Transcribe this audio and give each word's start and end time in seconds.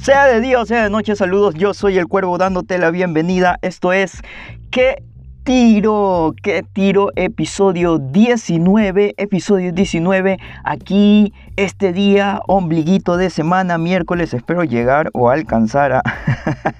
Sea 0.00 0.26
de 0.26 0.40
día 0.40 0.60
o 0.60 0.64
sea 0.64 0.84
de 0.84 0.90
noche, 0.90 1.16
saludos. 1.16 1.56
Yo 1.56 1.74
soy 1.74 1.98
el 1.98 2.06
cuervo 2.06 2.38
dándote 2.38 2.78
la 2.78 2.90
bienvenida. 2.92 3.58
Esto 3.62 3.92
es 3.92 4.22
¿Qué 4.70 5.02
tiro? 5.42 6.34
¿Qué 6.40 6.62
tiro? 6.72 7.10
Episodio 7.16 7.98
19. 7.98 9.14
Episodio 9.16 9.72
19. 9.72 10.38
Aquí 10.64 11.34
este 11.56 11.92
día, 11.92 12.40
ombliguito 12.46 13.16
de 13.16 13.28
semana, 13.28 13.76
miércoles. 13.76 14.32
Espero 14.34 14.62
llegar 14.62 15.10
o 15.14 15.30
alcanzar 15.30 15.92
a 15.92 16.02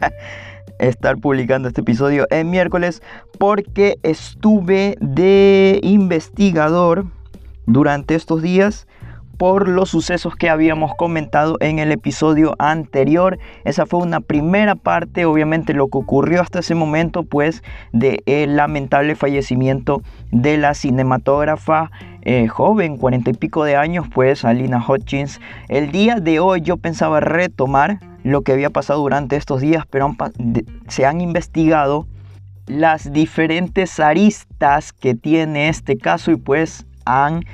estar 0.79 1.19
publicando 1.19 1.66
este 1.69 1.80
episodio 1.80 2.25
en 2.30 2.48
miércoles 2.50 3.03
porque 3.37 3.98
estuve 4.05 4.96
de 5.00 5.80
investigador 5.82 7.07
durante 7.66 8.14
estos 8.14 8.43
días 8.43 8.87
por 9.39 9.68
los 9.68 9.91
sucesos 9.91 10.34
que 10.34 10.50
habíamos 10.50 10.94
comentado 10.96 11.57
en 11.61 11.79
el 11.79 11.93
episodio 11.93 12.57
anterior. 12.58 13.39
Esa 13.64 13.86
fue 13.86 14.00
una 14.00 14.21
primera 14.21 14.75
parte, 14.75 15.25
obviamente 15.25 15.72
lo 15.72 15.89
que 15.89 15.99
ocurrió 15.99 16.43
hasta 16.43 16.58
ese 16.58 16.75
momento, 16.75 17.22
pues 17.22 17.63
de 17.93 18.22
el 18.27 18.57
lamentable 18.57 19.14
fallecimiento 19.14 20.03
de 20.32 20.58
la 20.58 20.75
cinematógrafa 20.75 21.90
eh, 22.22 22.49
joven, 22.49 22.96
cuarenta 22.96 23.30
y 23.30 23.35
pico 23.35 23.64
de 23.64 23.77
años, 23.77 24.07
pues 24.13 24.44
Alina 24.44 24.85
Hutchins. 24.86 25.41
El 25.68 25.93
día 25.93 26.16
de 26.16 26.41
hoy 26.41 26.61
yo 26.61 26.77
pensaba 26.77 27.21
retomar 27.21 28.00
lo 28.25 28.43
que 28.43 28.52
había 28.52 28.71
pasado 28.71 29.00
durante 29.00 29.36
estos 29.36 29.61
días, 29.61 29.85
pero 29.89 30.14
se 30.89 31.07
han 31.07 31.21
investigado 31.21 32.06
las 32.66 33.12
diferentes 33.12 34.00
aristas 34.00 34.92
que 34.92 35.14
tiene 35.14 35.69
este 35.69 35.97
caso 35.97 36.33
y 36.33 36.36
pues 36.36 36.86
han 37.06 37.44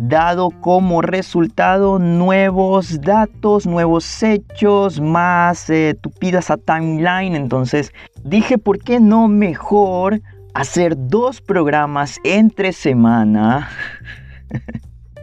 dado 0.00 0.48
como 0.60 1.02
resultado 1.02 1.98
nuevos 1.98 3.02
datos, 3.02 3.66
nuevos 3.66 4.22
hechos, 4.22 4.98
más 4.98 5.68
eh, 5.68 5.94
tupidas 6.00 6.50
a 6.50 6.56
timeline. 6.56 7.36
Entonces 7.36 7.92
dije, 8.24 8.56
¿por 8.56 8.78
qué 8.78 8.98
no 8.98 9.28
mejor 9.28 10.22
hacer 10.54 10.94
dos 10.96 11.42
programas 11.42 12.18
entre 12.24 12.72
semana? 12.72 13.68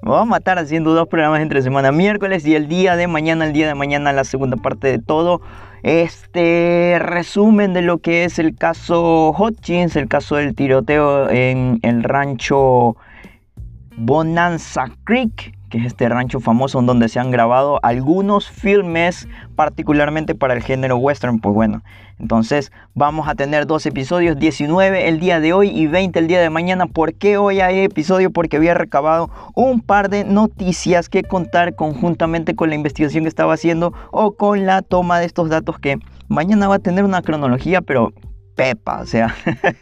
Me 0.00 0.10
voy 0.10 0.22
a 0.22 0.24
matar 0.24 0.58
haciendo 0.58 0.94
dos 0.94 1.06
programas 1.08 1.40
entre 1.40 1.60
semana, 1.60 1.92
miércoles 1.92 2.46
y 2.46 2.54
el 2.54 2.66
día 2.66 2.96
de 2.96 3.08
mañana, 3.08 3.44
el 3.44 3.52
día 3.52 3.66
de 3.66 3.74
mañana, 3.74 4.14
la 4.14 4.24
segunda 4.24 4.56
parte 4.56 4.88
de 4.88 5.00
todo. 5.00 5.42
Este 5.82 6.96
resumen 6.98 7.74
de 7.74 7.82
lo 7.82 7.98
que 7.98 8.24
es 8.24 8.38
el 8.38 8.56
caso 8.56 9.34
Hutchins, 9.38 9.96
el 9.96 10.08
caso 10.08 10.36
del 10.36 10.54
tiroteo 10.54 11.28
en 11.28 11.78
el 11.82 12.04
rancho 12.04 12.96
Bonanza 14.00 14.86
Creek, 15.02 15.54
que 15.70 15.78
es 15.78 15.86
este 15.86 16.08
rancho 16.08 16.38
famoso 16.38 16.80
donde 16.80 17.08
se 17.08 17.18
han 17.18 17.32
grabado 17.32 17.80
algunos 17.82 18.48
filmes 18.48 19.26
particularmente 19.56 20.36
para 20.36 20.54
el 20.54 20.62
género 20.62 20.98
western. 20.98 21.40
Pues 21.40 21.52
bueno, 21.52 21.82
entonces 22.20 22.70
vamos 22.94 23.26
a 23.26 23.34
tener 23.34 23.66
dos 23.66 23.84
episodios, 23.86 24.38
19 24.38 25.08
el 25.08 25.18
día 25.18 25.40
de 25.40 25.52
hoy 25.52 25.70
y 25.70 25.88
20 25.88 26.16
el 26.16 26.28
día 26.28 26.40
de 26.40 26.48
mañana. 26.48 26.86
¿Por 26.86 27.14
qué 27.14 27.38
hoy 27.38 27.60
hay 27.60 27.80
episodio? 27.80 28.30
Porque 28.30 28.56
había 28.56 28.74
recabado 28.74 29.30
un 29.54 29.80
par 29.80 30.10
de 30.10 30.22
noticias 30.24 31.08
que 31.08 31.24
contar 31.24 31.74
conjuntamente 31.74 32.54
con 32.54 32.68
la 32.68 32.76
investigación 32.76 33.24
que 33.24 33.28
estaba 33.28 33.54
haciendo 33.54 33.92
o 34.12 34.36
con 34.36 34.64
la 34.64 34.82
toma 34.82 35.18
de 35.18 35.26
estos 35.26 35.50
datos 35.50 35.80
que 35.80 35.98
mañana 36.28 36.68
va 36.68 36.76
a 36.76 36.80
tener 36.80 37.04
una 37.04 37.22
cronología, 37.22 37.80
pero 37.80 38.12
pepa, 38.58 39.00
o 39.02 39.06
sea, 39.06 39.34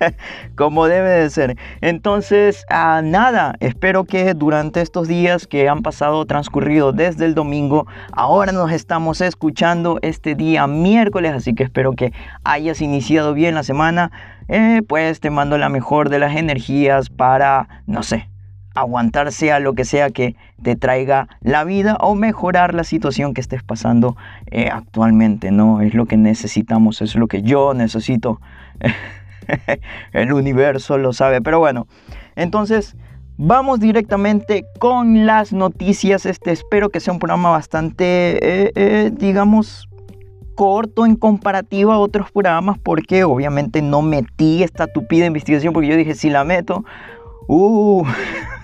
como 0.54 0.86
debe 0.86 1.08
de 1.08 1.30
ser. 1.30 1.56
Entonces, 1.80 2.66
a 2.68 3.00
nada, 3.02 3.54
espero 3.60 4.04
que 4.04 4.34
durante 4.34 4.82
estos 4.82 5.08
días 5.08 5.46
que 5.46 5.66
han 5.66 5.80
pasado 5.80 6.26
transcurrido 6.26 6.92
desde 6.92 7.24
el 7.24 7.34
domingo, 7.34 7.86
ahora 8.12 8.52
nos 8.52 8.70
estamos 8.70 9.22
escuchando 9.22 9.98
este 10.02 10.34
día 10.34 10.66
miércoles, 10.66 11.32
así 11.32 11.54
que 11.54 11.64
espero 11.64 11.92
que 11.92 12.12
hayas 12.44 12.82
iniciado 12.82 13.32
bien 13.32 13.54
la 13.54 13.62
semana. 13.62 14.12
Eh, 14.48 14.82
pues 14.86 15.20
te 15.20 15.30
mando 15.30 15.56
la 15.56 15.70
mejor 15.70 16.10
de 16.10 16.18
las 16.18 16.36
energías 16.36 17.08
para, 17.08 17.82
no 17.86 18.02
sé, 18.02 18.28
aguantarse 18.76 19.52
a 19.52 19.58
lo 19.58 19.74
que 19.74 19.84
sea 19.84 20.10
que 20.10 20.36
te 20.62 20.76
traiga 20.76 21.28
la 21.40 21.64
vida 21.64 21.96
o 22.00 22.14
mejorar 22.14 22.74
la 22.74 22.84
situación 22.84 23.34
que 23.34 23.40
estés 23.40 23.62
pasando 23.62 24.16
eh, 24.50 24.68
actualmente, 24.72 25.50
¿no? 25.50 25.80
Es 25.80 25.94
lo 25.94 26.06
que 26.06 26.16
necesitamos, 26.16 27.02
es 27.02 27.16
lo 27.16 27.26
que 27.26 27.42
yo 27.42 27.74
necesito 27.74 28.40
el 30.12 30.32
universo 30.32 30.98
lo 30.98 31.12
sabe. 31.12 31.40
Pero 31.40 31.58
bueno, 31.58 31.86
entonces 32.36 32.96
vamos 33.36 33.80
directamente 33.80 34.64
con 34.78 35.26
las 35.26 35.52
noticias. 35.52 36.26
Este 36.26 36.52
espero 36.52 36.90
que 36.90 37.00
sea 37.00 37.12
un 37.12 37.18
programa 37.18 37.50
bastante, 37.50 38.04
eh, 38.42 38.72
eh, 38.74 39.10
digamos, 39.12 39.88
corto 40.54 41.04
en 41.04 41.16
comparativa 41.16 41.94
a 41.94 41.98
otros 41.98 42.32
programas 42.32 42.78
porque 42.78 43.24
obviamente 43.24 43.82
no 43.82 44.02
metí 44.02 44.62
esta 44.62 44.86
tupida 44.86 45.26
investigación 45.26 45.74
porque 45.74 45.88
yo 45.88 45.96
dije 45.96 46.14
si 46.14 46.30
la 46.30 46.44
meto, 46.44 46.84
uh, 47.48 48.04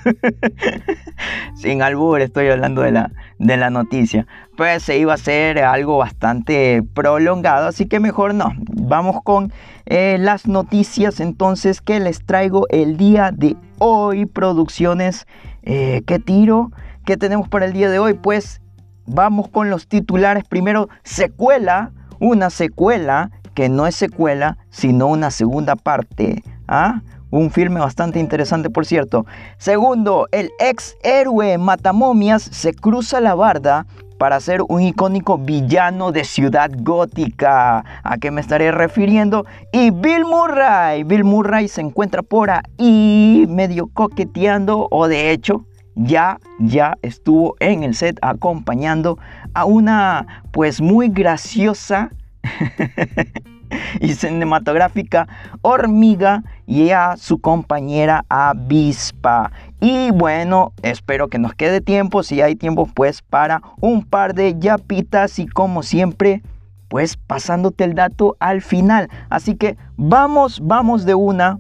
sin 1.54 1.82
albur 1.82 2.20
estoy 2.20 2.48
hablando 2.48 2.82
de 2.82 2.92
la, 2.92 3.10
de 3.38 3.70
noticia, 3.70 4.26
pues 4.56 4.82
se 4.82 4.98
iba 4.98 5.14
a 5.14 5.18
ser 5.18 5.58
algo 5.60 5.98
bastante 5.98 6.82
prolongado, 6.94 7.68
así 7.68 7.86
que 7.86 8.00
mejor 8.00 8.34
no, 8.34 8.52
vamos 8.74 9.22
con 9.22 9.52
eh, 9.86 10.16
las 10.18 10.46
noticias 10.46 11.20
entonces 11.20 11.80
que 11.80 12.00
les 12.00 12.24
traigo 12.24 12.66
el 12.70 12.96
día 12.96 13.30
de 13.32 13.56
hoy. 13.78 14.26
Producciones, 14.26 15.26
eh, 15.62 16.02
¿qué 16.06 16.18
tiro? 16.18 16.70
¿Qué 17.04 17.16
tenemos 17.16 17.48
para 17.48 17.66
el 17.66 17.72
día 17.72 17.90
de 17.90 17.98
hoy? 17.98 18.14
Pues 18.14 18.60
vamos 19.06 19.48
con 19.48 19.70
los 19.70 19.88
titulares. 19.88 20.44
Primero, 20.44 20.88
secuela, 21.02 21.90
una 22.20 22.50
secuela 22.50 23.30
que 23.54 23.68
no 23.68 23.86
es 23.86 23.96
secuela, 23.96 24.58
sino 24.70 25.08
una 25.08 25.30
segunda 25.30 25.76
parte. 25.76 26.42
¿Ah? 26.68 27.02
Un 27.32 27.50
filme 27.50 27.80
bastante 27.80 28.20
interesante, 28.20 28.68
por 28.68 28.84
cierto. 28.84 29.24
Segundo, 29.56 30.28
el 30.32 30.50
ex 30.58 30.96
héroe 31.02 31.56
Matamomias 31.56 32.42
se 32.42 32.74
cruza 32.74 33.22
la 33.22 33.34
barda 33.34 33.86
para 34.18 34.38
ser 34.38 34.60
un 34.68 34.82
icónico 34.82 35.38
villano 35.38 36.12
de 36.12 36.24
ciudad 36.24 36.70
gótica. 36.76 37.86
¿A 38.02 38.18
qué 38.18 38.30
me 38.30 38.42
estaré 38.42 38.70
refiriendo? 38.70 39.46
Y 39.72 39.90
Bill 39.90 40.26
Murray. 40.26 41.04
Bill 41.04 41.24
Murray 41.24 41.68
se 41.68 41.80
encuentra 41.80 42.20
por 42.20 42.50
ahí 42.50 43.46
medio 43.48 43.86
coqueteando 43.86 44.88
o 44.90 45.08
de 45.08 45.30
hecho 45.30 45.64
ya 45.94 46.38
ya 46.60 46.98
estuvo 47.00 47.56
en 47.60 47.82
el 47.82 47.94
set 47.94 48.18
acompañando 48.20 49.18
a 49.54 49.64
una 49.64 50.44
pues 50.52 50.82
muy 50.82 51.08
graciosa 51.08 52.10
y 54.00 54.14
cinematográfica 54.14 55.28
Hormiga 55.62 56.42
y 56.66 56.90
a 56.90 57.16
su 57.16 57.40
compañera 57.40 58.24
Avispa. 58.28 59.50
Y 59.80 60.10
bueno, 60.10 60.72
espero 60.82 61.28
que 61.28 61.38
nos 61.38 61.54
quede 61.54 61.80
tiempo, 61.80 62.22
si 62.22 62.40
hay 62.40 62.56
tiempo 62.56 62.88
pues 62.92 63.22
para 63.22 63.62
un 63.80 64.04
par 64.04 64.34
de 64.34 64.58
yapitas 64.58 65.38
y 65.38 65.46
como 65.46 65.82
siempre 65.82 66.42
pues 66.88 67.16
pasándote 67.16 67.84
el 67.84 67.94
dato 67.94 68.36
al 68.38 68.60
final. 68.60 69.08
Así 69.30 69.56
que 69.56 69.76
vamos, 69.96 70.60
vamos 70.62 71.06
de 71.06 71.14
una 71.14 71.58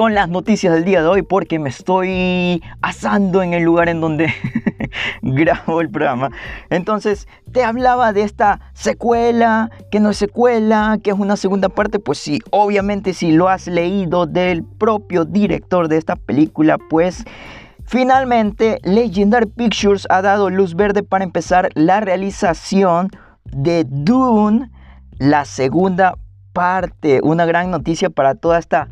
con 0.00 0.14
las 0.14 0.30
noticias 0.30 0.72
del 0.72 0.86
día 0.86 1.02
de 1.02 1.08
hoy 1.08 1.20
porque 1.20 1.58
me 1.58 1.68
estoy 1.68 2.62
asando 2.80 3.42
en 3.42 3.52
el 3.52 3.64
lugar 3.64 3.90
en 3.90 4.00
donde 4.00 4.32
grabo 5.20 5.82
el 5.82 5.90
programa. 5.90 6.30
Entonces, 6.70 7.28
te 7.52 7.64
hablaba 7.64 8.14
de 8.14 8.22
esta 8.22 8.60
secuela, 8.72 9.70
que 9.90 10.00
no 10.00 10.08
es 10.08 10.16
secuela, 10.16 10.96
que 11.04 11.10
es 11.10 11.18
una 11.18 11.36
segunda 11.36 11.68
parte. 11.68 11.98
Pues 11.98 12.16
sí, 12.16 12.38
obviamente 12.50 13.12
si 13.12 13.32
lo 13.32 13.50
has 13.50 13.66
leído 13.66 14.24
del 14.24 14.64
propio 14.64 15.26
director 15.26 15.86
de 15.88 15.98
esta 15.98 16.16
película, 16.16 16.78
pues... 16.78 17.22
Finalmente, 17.84 18.78
Legendary 18.84 19.46
Pictures 19.46 20.06
ha 20.08 20.22
dado 20.22 20.48
luz 20.48 20.76
verde 20.76 21.02
para 21.02 21.24
empezar 21.24 21.68
la 21.74 22.00
realización 22.00 23.10
de 23.44 23.84
Dune, 23.86 24.70
la 25.18 25.44
segunda 25.44 26.14
una 27.22 27.46
gran 27.46 27.70
noticia 27.70 28.10
para 28.10 28.34
toda 28.34 28.58
esta 28.58 28.88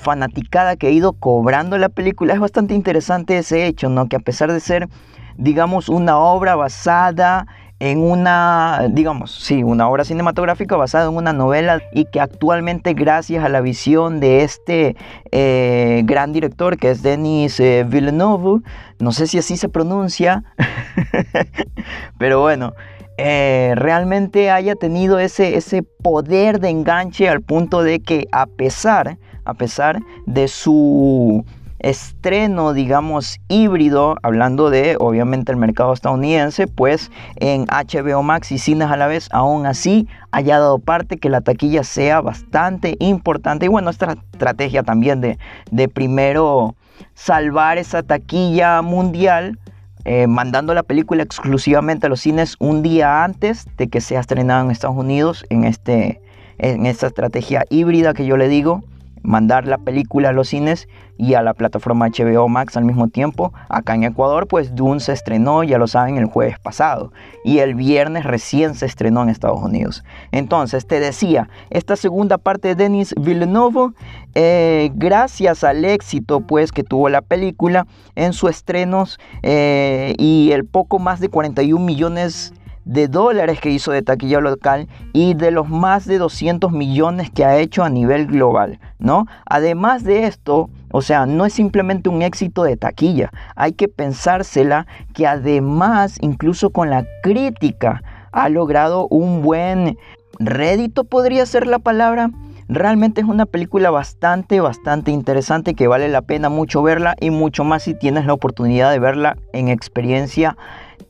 fanaticada 0.00 0.76
que 0.76 0.88
ha 0.88 0.90
ido 0.90 1.12
cobrando 1.12 1.78
la 1.78 1.88
película. 1.88 2.34
Es 2.34 2.40
bastante 2.40 2.74
interesante 2.74 3.38
ese 3.38 3.66
hecho, 3.66 3.88
¿no? 3.88 4.08
Que 4.08 4.16
a 4.16 4.20
pesar 4.20 4.52
de 4.52 4.60
ser, 4.60 4.88
digamos, 5.36 5.88
una 5.88 6.18
obra 6.18 6.56
basada 6.56 7.46
en 7.80 7.98
una, 7.98 8.86
digamos, 8.90 9.34
sí, 9.42 9.62
una 9.62 9.88
obra 9.88 10.04
cinematográfica 10.04 10.76
basada 10.76 11.08
en 11.10 11.16
una 11.16 11.32
novela 11.32 11.82
y 11.92 12.06
que 12.06 12.20
actualmente 12.20 12.94
gracias 12.94 13.44
a 13.44 13.48
la 13.48 13.60
visión 13.60 14.20
de 14.20 14.42
este 14.42 14.96
eh, 15.32 16.02
gran 16.04 16.32
director 16.32 16.78
que 16.78 16.90
es 16.90 17.02
Denis 17.02 17.58
eh, 17.60 17.84
Villeneuve, 17.86 18.62
no 19.00 19.12
sé 19.12 19.26
si 19.26 19.38
así 19.38 19.56
se 19.56 19.68
pronuncia, 19.68 20.44
pero 22.18 22.40
bueno, 22.40 22.74
eh, 23.16 23.74
realmente 23.76 24.50
haya 24.50 24.74
tenido 24.74 25.18
ese, 25.18 25.56
ese 25.56 25.82
poder 25.82 26.60
de 26.60 26.70
enganche 26.70 27.28
al 27.28 27.42
punto 27.42 27.82
de 27.82 28.00
que 28.00 28.26
a 28.32 28.46
pesar, 28.46 29.18
a 29.44 29.54
pesar 29.54 30.00
de 30.26 30.48
su 30.48 31.44
estreno, 31.84 32.72
digamos, 32.72 33.38
híbrido, 33.48 34.16
hablando 34.22 34.70
de 34.70 34.96
obviamente 34.98 35.52
el 35.52 35.58
mercado 35.58 35.92
estadounidense, 35.92 36.66
pues 36.66 37.10
en 37.36 37.66
HBO 37.66 38.22
Max 38.22 38.50
y 38.52 38.58
cines 38.58 38.90
a 38.90 38.96
la 38.96 39.06
vez, 39.06 39.28
aún 39.32 39.66
así 39.66 40.08
haya 40.30 40.58
dado 40.58 40.78
parte 40.78 41.18
que 41.18 41.28
la 41.28 41.42
taquilla 41.42 41.84
sea 41.84 42.22
bastante 42.22 42.96
importante. 43.00 43.66
Y 43.66 43.68
bueno, 43.68 43.90
esta 43.90 44.16
estrategia 44.32 44.82
también 44.82 45.20
de, 45.20 45.38
de 45.70 45.88
primero 45.88 46.74
salvar 47.12 47.76
esa 47.76 48.02
taquilla 48.02 48.80
mundial. 48.80 49.58
Eh, 50.06 50.26
mandando 50.26 50.74
la 50.74 50.82
película 50.82 51.22
exclusivamente 51.22 52.06
a 52.06 52.08
los 52.10 52.20
cines 52.20 52.56
un 52.58 52.82
día 52.82 53.24
antes 53.24 53.66
de 53.78 53.88
que 53.88 54.02
sea 54.02 54.20
estrenada 54.20 54.62
en 54.62 54.70
Estados 54.70 54.96
Unidos 54.96 55.46
en, 55.48 55.64
este, 55.64 56.20
en 56.58 56.84
esta 56.84 57.06
estrategia 57.06 57.64
híbrida 57.70 58.12
que 58.12 58.26
yo 58.26 58.36
le 58.36 58.48
digo 58.48 58.84
mandar 59.24 59.66
la 59.66 59.78
película 59.78 60.28
a 60.28 60.32
los 60.32 60.48
cines 60.48 60.86
y 61.16 61.34
a 61.34 61.42
la 61.42 61.54
plataforma 61.54 62.08
HBO 62.08 62.48
Max 62.48 62.76
al 62.76 62.84
mismo 62.84 63.08
tiempo. 63.08 63.52
Acá 63.68 63.94
en 63.94 64.04
Ecuador, 64.04 64.46
pues 64.46 64.74
Dune 64.74 65.00
se 65.00 65.12
estrenó, 65.12 65.64
ya 65.64 65.78
lo 65.78 65.86
saben, 65.86 66.18
el 66.18 66.26
jueves 66.26 66.58
pasado. 66.58 67.12
Y 67.44 67.58
el 67.58 67.74
viernes 67.74 68.24
recién 68.24 68.74
se 68.74 68.86
estrenó 68.86 69.22
en 69.22 69.30
Estados 69.30 69.62
Unidos. 69.62 70.04
Entonces, 70.30 70.86
te 70.86 71.00
decía, 71.00 71.48
esta 71.70 71.96
segunda 71.96 72.38
parte 72.38 72.68
de 72.68 72.74
Denis 72.74 73.14
Villeneuve, 73.18 73.94
eh, 74.34 74.90
gracias 74.94 75.64
al 75.64 75.84
éxito 75.84 76.40
pues 76.40 76.72
que 76.72 76.82
tuvo 76.82 77.08
la 77.08 77.22
película 77.22 77.86
en 78.16 78.32
sus 78.32 78.50
estrenos 78.50 79.18
eh, 79.42 80.14
y 80.18 80.50
el 80.52 80.64
poco 80.64 80.98
más 80.98 81.20
de 81.20 81.28
41 81.28 81.84
millones 81.84 82.52
de 82.52 82.63
dólares 82.84 83.60
que 83.60 83.70
hizo 83.70 83.92
de 83.92 84.02
taquilla 84.02 84.40
local 84.40 84.88
y 85.12 85.34
de 85.34 85.50
los 85.50 85.68
más 85.68 86.06
de 86.06 86.18
200 86.18 86.72
millones 86.72 87.30
que 87.30 87.44
ha 87.44 87.58
hecho 87.58 87.82
a 87.82 87.90
nivel 87.90 88.26
global, 88.26 88.78
¿no? 88.98 89.26
Además 89.46 90.04
de 90.04 90.24
esto, 90.24 90.70
o 90.90 91.02
sea, 91.02 91.26
no 91.26 91.46
es 91.46 91.52
simplemente 91.52 92.08
un 92.08 92.22
éxito 92.22 92.62
de 92.62 92.76
taquilla, 92.76 93.30
hay 93.56 93.72
que 93.72 93.88
pensársela 93.88 94.86
que 95.14 95.26
además, 95.26 96.18
incluso 96.20 96.70
con 96.70 96.90
la 96.90 97.06
crítica, 97.22 98.02
ha 98.32 98.48
logrado 98.48 99.06
un 99.08 99.42
buen 99.42 99.96
rédito, 100.38 101.04
podría 101.04 101.46
ser 101.46 101.66
la 101.66 101.78
palabra. 101.78 102.30
Realmente 102.66 103.20
es 103.20 103.26
una 103.26 103.46
película 103.46 103.90
bastante, 103.90 104.60
bastante 104.60 105.10
interesante 105.10 105.74
que 105.74 105.86
vale 105.86 106.08
la 106.08 106.22
pena 106.22 106.48
mucho 106.48 106.82
verla 106.82 107.14
y 107.20 107.30
mucho 107.30 107.62
más 107.62 107.82
si 107.82 107.94
tienes 107.94 108.24
la 108.24 108.32
oportunidad 108.32 108.90
de 108.90 108.98
verla 108.98 109.36
en 109.52 109.68
experiencia 109.68 110.56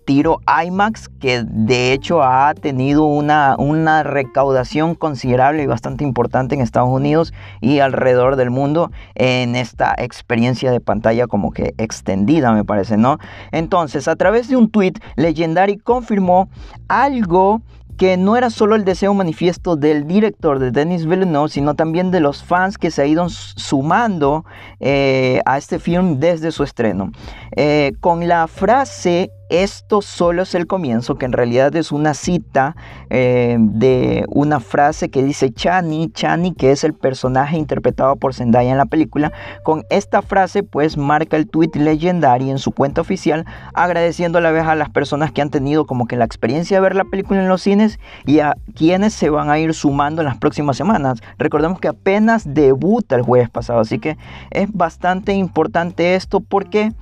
tiro 0.05 0.41
IMAX 0.65 1.09
que 1.09 1.45
de 1.45 1.93
hecho 1.93 2.23
ha 2.23 2.53
tenido 2.55 3.05
una, 3.05 3.57
una 3.59 4.03
recaudación 4.03 4.95
considerable 4.95 5.63
y 5.63 5.67
bastante 5.67 6.05
importante 6.05 6.55
en 6.55 6.61
Estados 6.61 6.91
Unidos 6.91 7.33
y 7.61 7.81
alrededor 7.81 8.37
del 8.37 8.51
mundo 8.51 8.91
en 9.15 9.57
esta 9.57 9.95
experiencia 9.97 10.71
de 10.71 10.81
pantalla 10.81 11.27
como 11.27 11.53
que 11.53 11.75
extendida 11.79 12.53
me 12.53 12.65
parece, 12.65 12.97
¿no? 12.97 13.19
Entonces 13.53 14.09
a 14.09 14.17
través 14.17 14.49
de 14.49 14.57
un 14.57 14.71
tweet 14.71 14.95
Legendary 15.17 15.79
confirmó 15.79 16.49
algo 16.89 17.63
que 17.97 18.17
no 18.17 18.37
era 18.37 18.51
solo 18.51 18.75
el 18.75 18.85
deseo 18.85 19.15
manifiesto 19.15 19.77
del 19.77 20.07
director 20.07 20.59
de 20.59 20.71
Denis 20.71 21.07
Villeneuve, 21.07 21.49
sino 21.49 21.75
también 21.75 22.11
de 22.11 22.21
los 22.21 22.43
fans 22.43 22.79
que 22.79 22.91
se 22.91 23.03
ha 23.03 23.07
ido 23.07 23.29
sumando 23.29 24.45
eh, 24.81 25.41
a 25.47 25.59
este 25.59 25.79
film 25.79 26.19
desde 26.19 26.51
su 26.51 26.65
estreno. 26.65 27.13
Eh, 27.57 27.93
con 28.01 28.27
la 28.27 28.49
frase 28.49 29.31
esto 29.49 30.03
solo 30.03 30.43
es 30.43 30.55
el 30.55 30.67
comienzo, 30.67 31.17
que 31.17 31.27
en 31.27 31.33
realidad 31.33 31.75
es 31.77 31.93
una 31.93 32.15
cita 32.15 32.77
eh, 33.11 33.57
de 33.59 34.25
una 34.29 34.61
frase 34.61 35.11
que 35.11 35.23
dice 35.23 35.53
Chani, 35.53 36.11
Chani, 36.13 36.55
que 36.55 36.71
es 36.71 36.85
el 36.85 36.95
personaje 36.95 37.57
interpretado 37.57 38.17
por 38.17 38.35
Zendaya 38.35 38.71
en 38.71 38.79
la 38.79 38.87
película. 38.87 39.33
Con 39.63 39.85
esta 39.91 40.23
frase, 40.23 40.63
pues 40.63 40.97
marca 40.97 41.37
el 41.37 41.49
tweet 41.49 41.71
legendario 41.75 42.51
en 42.51 42.59
su 42.59 42.73
cuenta 42.73 43.01
oficial, 43.01 43.45
agradeciendo 43.75 44.39
a 44.39 44.41
la 44.41 44.51
vez 44.51 44.65
a 44.65 44.75
las 44.75 44.91
personas 44.91 45.33
que 45.33 45.43
han 45.43 45.51
tenido 45.51 45.87
como 45.87 46.07
que 46.07 46.17
la 46.17 46.25
experiencia 46.25 46.77
de 46.77 46.81
ver 46.81 46.95
la 46.95 47.05
película 47.05 47.41
en 47.41 47.49
los 47.49 47.63
cines 47.63 47.99
y 48.27 48.41
a 48.41 48.57
quienes 48.75 49.15
se 49.15 49.31
van 49.31 49.51
a 49.51 49.59
ir 49.59 49.75
sumando 49.75 50.23
en 50.23 50.27
las 50.27 50.39
próximas 50.39 50.77
semanas. 50.77 51.21
Recordemos 51.39 51.81
que 51.81 51.89
apenas 51.89 52.55
debuta 52.55 53.17
el 53.17 53.23
jueves 53.23 53.51
pasado, 53.51 53.81
así 53.81 53.99
que 53.99 54.17
es 54.51 54.73
bastante 54.73 55.33
importante 55.35 56.15
esto 56.15 56.41
porque 56.41 56.93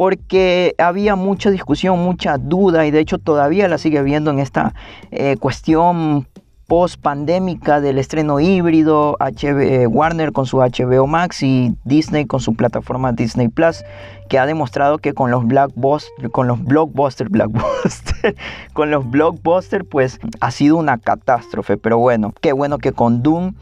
porque 0.00 0.74
había 0.78 1.14
mucha 1.14 1.50
discusión, 1.50 1.98
mucha 1.98 2.38
duda 2.38 2.86
y 2.86 2.90
de 2.90 3.00
hecho 3.00 3.18
todavía 3.18 3.68
la 3.68 3.76
sigue 3.76 3.98
habiendo 3.98 4.30
en 4.30 4.38
esta 4.38 4.72
eh, 5.10 5.36
cuestión 5.38 6.26
post 6.66 6.98
pandémica 7.02 7.82
del 7.82 7.98
estreno 7.98 8.40
híbrido, 8.40 9.18
eh, 9.42 9.86
Warner 9.86 10.32
con 10.32 10.46
su 10.46 10.56
HBO 10.56 11.06
Max 11.06 11.42
y 11.42 11.76
Disney 11.84 12.24
con 12.24 12.40
su 12.40 12.54
plataforma 12.54 13.12
Disney 13.12 13.48
Plus, 13.48 13.84
que 14.30 14.38
ha 14.38 14.46
demostrado 14.46 14.96
que 14.96 15.12
con 15.12 15.30
los 15.30 15.46
blockbusters, 15.46 16.30
con 16.32 16.46
los 16.46 16.64
blockbuster, 16.64 17.28
blockbuster, 17.28 18.36
con 18.72 18.90
los 18.90 19.10
blockbuster, 19.10 19.84
pues 19.84 20.18
ha 20.40 20.50
sido 20.50 20.78
una 20.78 20.96
catástrofe. 20.96 21.76
Pero 21.76 21.98
bueno, 21.98 22.32
qué 22.40 22.54
bueno 22.54 22.78
que 22.78 22.92
con 22.92 23.22
Doom 23.22 23.52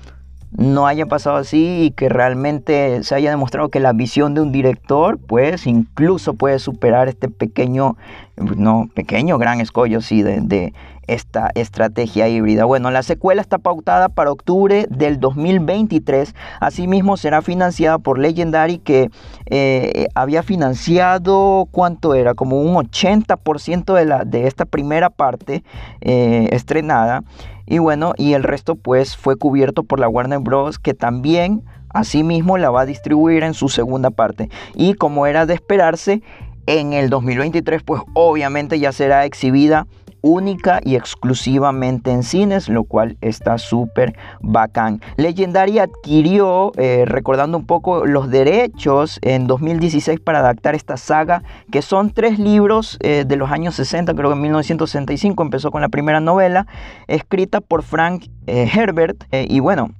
no 0.50 0.86
haya 0.86 1.06
pasado 1.06 1.36
así 1.36 1.84
y 1.84 1.90
que 1.90 2.08
realmente 2.08 3.02
se 3.04 3.14
haya 3.14 3.30
demostrado 3.30 3.68
que 3.68 3.80
la 3.80 3.92
visión 3.92 4.34
de 4.34 4.40
un 4.40 4.52
director 4.52 5.18
pues 5.18 5.66
incluso 5.66 6.34
puede 6.34 6.58
superar 6.58 7.08
este 7.08 7.28
pequeño, 7.28 7.96
no, 8.36 8.88
pequeño, 8.94 9.38
gran 9.38 9.60
escollo 9.60 10.00
sí 10.00 10.22
de, 10.22 10.72
esta 11.08 11.50
estrategia 11.54 12.28
híbrida. 12.28 12.64
Bueno, 12.64 12.90
la 12.90 13.02
secuela 13.02 13.40
está 13.40 13.58
pautada 13.58 14.08
para 14.08 14.30
octubre 14.30 14.86
del 14.90 15.18
2023. 15.18 16.34
Asimismo, 16.60 17.16
será 17.16 17.42
financiada 17.42 17.98
por 17.98 18.18
Legendary, 18.18 18.78
que 18.78 19.10
eh, 19.46 20.06
había 20.14 20.42
financiado, 20.42 21.68
¿cuánto 21.72 22.14
era? 22.14 22.34
Como 22.34 22.60
un 22.60 22.76
80% 22.76 23.94
de, 23.94 24.04
la, 24.04 24.24
de 24.24 24.46
esta 24.46 24.64
primera 24.64 25.10
parte 25.10 25.64
eh, 26.00 26.48
estrenada. 26.52 27.24
Y 27.66 27.78
bueno, 27.78 28.14
y 28.16 28.34
el 28.34 28.44
resto 28.44 28.76
pues 28.76 29.16
fue 29.16 29.36
cubierto 29.36 29.82
por 29.82 30.00
la 30.00 30.08
Warner 30.08 30.38
Bros. 30.38 30.78
que 30.78 30.94
también 30.94 31.64
asimismo 31.90 32.58
la 32.58 32.70
va 32.70 32.82
a 32.82 32.86
distribuir 32.86 33.42
en 33.42 33.54
su 33.54 33.68
segunda 33.68 34.10
parte. 34.10 34.48
Y 34.74 34.94
como 34.94 35.26
era 35.26 35.46
de 35.46 35.54
esperarse, 35.54 36.22
en 36.68 36.92
el 36.92 37.08
2023 37.08 37.82
pues 37.82 38.02
obviamente 38.12 38.78
ya 38.78 38.92
será 38.92 39.24
exhibida 39.24 39.86
única 40.22 40.80
y 40.84 40.96
exclusivamente 40.96 42.10
en 42.10 42.22
cines, 42.22 42.68
lo 42.68 42.84
cual 42.84 43.16
está 43.20 43.58
súper 43.58 44.16
bacán. 44.40 45.00
Legendary 45.16 45.78
adquirió, 45.78 46.72
eh, 46.76 47.04
recordando 47.06 47.58
un 47.58 47.66
poco, 47.66 48.06
los 48.06 48.30
derechos 48.30 49.18
en 49.22 49.46
2016 49.46 50.20
para 50.20 50.40
adaptar 50.40 50.74
esta 50.74 50.96
saga, 50.96 51.42
que 51.70 51.82
son 51.82 52.12
tres 52.12 52.38
libros 52.38 52.98
eh, 53.00 53.24
de 53.26 53.36
los 53.36 53.50
años 53.50 53.74
60, 53.74 54.14
creo 54.14 54.30
que 54.30 54.36
en 54.36 54.42
1965 54.42 55.42
empezó 55.42 55.70
con 55.70 55.80
la 55.80 55.88
primera 55.88 56.20
novela, 56.20 56.66
escrita 57.06 57.60
por 57.60 57.82
Frank 57.82 58.26
eh, 58.46 58.68
Herbert, 58.72 59.24
y 59.32 59.60
bueno, 59.60 59.90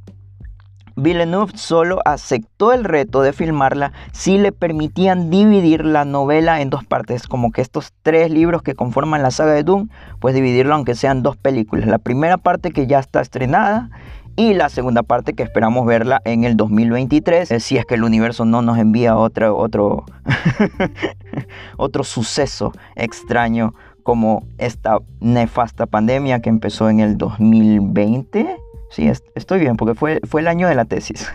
Villeneuve 0.99 1.52
solo 1.57 2.00
aceptó 2.05 2.73
el 2.73 2.85
reto 2.85 3.23
de 3.23 3.33
filmarla 3.33 3.93
si 4.12 4.37
le 4.37 4.50
permitían 4.50 5.31
dividir 5.31 5.85
la 5.85 6.05
novela 6.05 6.61
en 6.61 6.71
dos 6.71 6.85
partes, 6.85 7.28
como 7.28 7.52
que 7.52 7.62
estos 7.62 7.93
tres 8.02 8.31
libros 8.31 8.62
que 8.62 8.75
conforman 8.75 9.23
la 9.23 9.31
saga 9.31 9.52
de 9.52 9.62
Doom, 9.62 9.88
pues 10.19 10.35
dividirlo 10.35 10.75
aunque 10.75 10.97
sean 10.97 11.23
dos 11.23 11.37
películas. 11.37 11.87
La 11.87 11.99
primera 11.99 12.37
parte 12.37 12.73
que 12.73 12.88
ya 12.88 12.99
está 12.99 13.21
estrenada 13.21 13.90
y 14.35 14.55
la 14.55 14.69
segunda 14.69 15.02
parte 15.05 15.35
que 15.35 15.45
esperamos 15.45 15.87
verla 15.87 16.21
en 16.25 16.45
el 16.45 16.57
2023, 16.57 17.50
eh, 17.50 17.61
si 17.61 17.76
es 17.76 17.85
que 17.85 17.95
el 17.95 18.05
universo 18.05 18.45
no 18.45 18.62
nos 18.62 18.78
envía 18.78 19.17
otro, 19.17 19.57
otro, 19.57 20.05
otro 21.76 22.02
suceso 22.02 22.73
extraño 22.97 23.75
como 24.02 24.45
esta 24.59 24.99
nefasta 25.21 25.87
pandemia 25.87 26.40
que 26.40 26.49
empezó 26.49 26.88
en 26.88 27.00
el 27.00 27.19
2020 27.19 28.57
Sí, 28.90 29.11
estoy 29.35 29.61
bien, 29.61 29.76
porque 29.76 29.95
fue, 29.95 30.21
fue 30.28 30.40
el 30.40 30.49
año 30.49 30.68
de 30.68 30.75
la 30.75 30.85
tesis. 30.85 31.28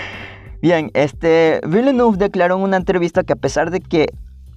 bien, 0.62 0.90
este, 0.94 1.60
Villeneuve 1.66 2.18
declaró 2.18 2.56
en 2.56 2.62
una 2.62 2.76
entrevista 2.76 3.24
que 3.24 3.32
a 3.32 3.36
pesar 3.36 3.70
de 3.70 3.80
que 3.80 4.06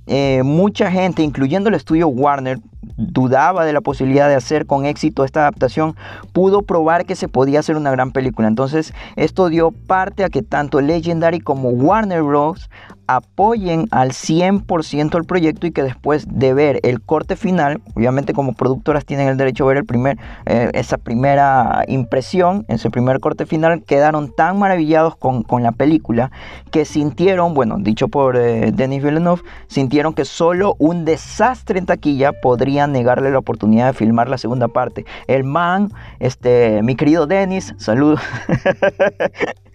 eh, 0.10 0.42
mucha 0.44 0.90
gente, 0.90 1.22
incluyendo 1.22 1.68
el 1.68 1.76
estudio 1.76 2.08
Warner, 2.08 2.60
dudaba 2.96 3.66
de 3.66 3.74
la 3.74 3.82
posibilidad 3.82 4.30
de 4.30 4.36
hacer 4.36 4.66
con 4.66 4.86
éxito 4.86 5.26
esta 5.26 5.42
adaptación, 5.42 5.96
pudo 6.32 6.62
probar 6.62 7.06
que 7.06 7.16
se 7.16 7.28
podía 7.28 7.60
hacer 7.60 7.76
una 7.76 7.92
gran 7.92 8.12
película. 8.12 8.48
Entonces, 8.48 8.94
esto 9.18 9.50
dio 9.50 9.72
parte 9.72 10.24
a 10.24 10.30
que 10.30 10.42
tanto 10.44 10.80
Legendary 10.80 11.40
como 11.40 11.70
Warner 11.70 12.24
Bros 12.24 12.70
apoyen 13.08 13.88
al 13.92 14.12
100% 14.12 15.18
el 15.18 15.24
proyecto 15.24 15.68
y 15.68 15.72
que 15.72 15.84
después 15.84 16.26
de 16.30 16.54
ver 16.54 16.80
el 16.84 17.02
corte 17.02 17.36
final, 17.36 17.82
obviamente 17.96 18.34
como 18.34 18.54
productoras 18.54 19.06
tienen 19.06 19.28
el 19.28 19.38
derecho 19.38 19.64
a 19.64 19.68
ver 19.68 19.78
el 19.78 19.86
primer, 19.86 20.18
eh, 20.46 20.70
esa 20.74 20.98
primera 20.98 21.84
impresión, 21.88 22.66
ese 22.68 22.90
primer 22.90 23.20
corte 23.20 23.46
final, 23.46 23.84
quedaron 23.84 24.34
tan 24.34 24.60
maravillados 24.60 25.16
con, 25.16 25.46
la 25.58 25.72
película 25.72 26.32
que 26.72 26.86
sintieron, 26.86 27.54
bueno, 27.54 27.78
dicho 27.80 28.10
por 28.10 28.38
eh, 28.38 28.72
Denis 28.72 29.02
Villeneuve, 29.02 29.42
sintieron 29.68 30.14
que 30.14 30.26
solo 30.26 30.76
un 30.78 31.04
desastre 31.04 31.80
en 31.80 31.86
taquilla 31.86 32.32
podría 32.32 32.86
negarle 32.86 33.32
la 33.32 33.40
oportunidad 33.40 33.88
de 33.88 33.94
filmar 33.94 34.30
la 34.30 34.38
segunda 34.38 34.68
parte. 34.68 35.06
El 35.28 35.44
man, 35.44 35.92
este, 36.20 36.82
mi 36.84 36.96
querido 36.96 37.26
Dennis, 37.26 37.74
saludos. 37.78 38.20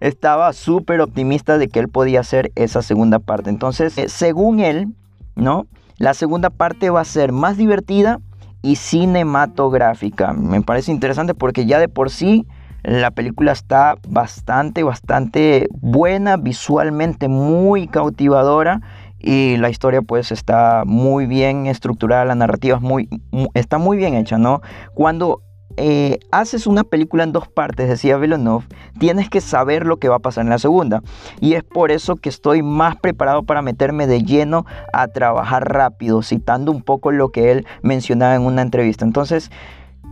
estaba 0.00 0.52
súper 0.52 1.00
optimista 1.00 1.58
de 1.58 1.68
que 1.68 1.80
él 1.80 1.88
podía 1.88 2.20
hacer 2.20 2.52
esa 2.54 2.82
segunda 2.82 3.18
parte. 3.18 3.50
Entonces, 3.50 3.96
eh, 3.98 4.08
según 4.08 4.60
él, 4.60 4.88
¿no? 5.34 5.66
La 5.96 6.14
segunda 6.14 6.50
parte 6.50 6.90
va 6.90 7.00
a 7.00 7.04
ser 7.04 7.32
más 7.32 7.56
divertida 7.56 8.20
y 8.62 8.76
cinematográfica. 8.76 10.32
Me 10.32 10.62
parece 10.62 10.92
interesante 10.92 11.34
porque 11.34 11.66
ya 11.66 11.78
de 11.78 11.88
por 11.88 12.10
sí 12.10 12.46
la 12.82 13.10
película 13.10 13.52
está 13.52 13.96
bastante, 14.06 14.82
bastante 14.82 15.68
buena, 15.80 16.36
visualmente 16.36 17.28
muy 17.28 17.88
cautivadora 17.88 18.80
y 19.18 19.56
la 19.56 19.68
historia 19.68 20.02
pues 20.02 20.30
está 20.30 20.84
muy 20.86 21.26
bien 21.26 21.66
estructurada, 21.66 22.24
la 22.24 22.36
narrativa 22.36 22.76
es 22.76 22.82
muy, 22.82 23.08
está 23.54 23.78
muy 23.78 23.96
bien 23.96 24.14
hecha, 24.14 24.38
¿no? 24.38 24.62
Cuando 24.94 25.42
eh, 25.80 26.18
haces 26.32 26.66
una 26.66 26.82
película 26.82 27.22
en 27.22 27.30
dos 27.30 27.46
partes, 27.46 27.88
decía 27.88 28.16
Villeneuve, 28.16 28.66
tienes 28.98 29.30
que 29.30 29.40
saber 29.40 29.86
lo 29.86 29.98
que 29.98 30.08
va 30.08 30.16
a 30.16 30.18
pasar 30.18 30.42
en 30.42 30.50
la 30.50 30.58
segunda. 30.58 31.02
Y 31.40 31.54
es 31.54 31.62
por 31.62 31.92
eso 31.92 32.16
que 32.16 32.28
estoy 32.28 32.62
más 32.62 32.96
preparado 32.96 33.44
para 33.44 33.62
meterme 33.62 34.08
de 34.08 34.22
lleno 34.24 34.66
a 34.92 35.06
trabajar 35.06 35.72
rápido, 35.72 36.22
citando 36.22 36.72
un 36.72 36.82
poco 36.82 37.12
lo 37.12 37.30
que 37.30 37.52
él 37.52 37.66
mencionaba 37.82 38.34
en 38.34 38.42
una 38.42 38.62
entrevista. 38.62 39.04
Entonces, 39.04 39.52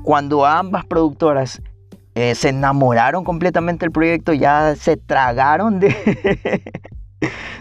cuando 0.05 0.47
ambas 0.47 0.87
productoras 0.87 1.61
eh, 2.15 2.37
se 2.37 2.51
enamoraron 2.51 3.25
completamente 3.25 3.85
del 3.85 3.93
proyecto, 3.93 4.33
ya 4.33 4.77
se 4.77 4.97
tragaron 4.97 5.81
de... 5.81 5.95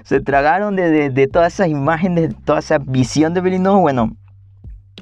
se 0.03 0.21
tragaron 0.21 0.75
de, 0.75 1.09
de, 1.09 1.27
toda 1.27 1.47
esa 1.47 1.67
imagen, 1.67 2.13
de 2.13 2.29
toda 2.29 2.59
esa 2.59 2.77
visión 2.77 3.33
de 3.33 3.41
Villeneuve, 3.41 3.81
bueno, 3.81 4.15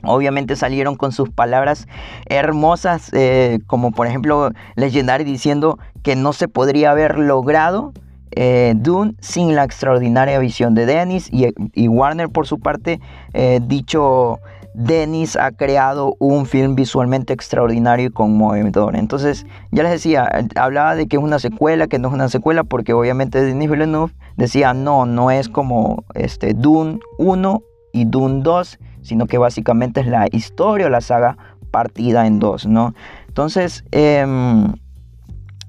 Obviamente 0.03 0.55
salieron 0.55 0.95
con 0.95 1.11
sus 1.11 1.29
palabras 1.29 1.87
hermosas, 2.25 3.09
eh, 3.13 3.59
como 3.67 3.91
por 3.91 4.07
ejemplo 4.07 4.51
Legendary 4.75 5.23
diciendo 5.23 5.79
que 6.01 6.15
no 6.15 6.33
se 6.33 6.47
podría 6.47 6.91
haber 6.91 7.17
logrado 7.17 7.93
eh, 8.35 8.73
Dune 8.75 9.13
sin 9.19 9.55
la 9.55 9.63
extraordinaria 9.63 10.39
visión 10.39 10.73
de 10.73 10.85
Dennis 10.85 11.29
y, 11.31 11.87
Warner 11.87 12.29
por 12.29 12.47
su 12.47 12.59
parte 12.59 12.99
eh, 13.33 13.59
dicho 13.61 14.39
Dennis 14.73 15.35
ha 15.35 15.51
creado 15.51 16.15
un 16.19 16.45
film 16.45 16.75
visualmente 16.75 17.31
extraordinario 17.31 18.07
y 18.07 18.09
conmovedor. 18.09 18.95
Entonces, 18.95 19.45
ya 19.71 19.83
les 19.83 19.91
decía, 19.91 20.27
hablaba 20.55 20.95
de 20.95 21.07
que 21.07 21.17
es 21.17 21.23
una 21.23 21.39
secuela, 21.39 21.87
que 21.87 21.99
no 21.99 22.07
es 22.07 22.13
una 22.13 22.29
secuela, 22.29 22.63
porque 22.63 22.93
obviamente 22.93 23.43
Denis 23.43 23.69
Villeneuve 23.69 24.13
decía, 24.35 24.73
no, 24.73 25.05
no 25.05 25.29
es 25.29 25.47
como 25.47 26.03
este, 26.15 26.53
Dune 26.53 26.99
1 27.19 27.61
y 27.93 28.05
Dune 28.05 28.41
2, 28.41 28.79
sino 29.03 29.27
que 29.27 29.37
básicamente 29.37 30.01
es 30.01 30.07
la 30.07 30.27
historia 30.31 30.87
o 30.87 30.89
la 30.89 31.01
saga 31.01 31.37
partida 31.71 32.25
en 32.27 32.39
dos, 32.39 32.65
¿no? 32.65 32.93
Entonces, 33.27 33.83
em, 33.91 34.73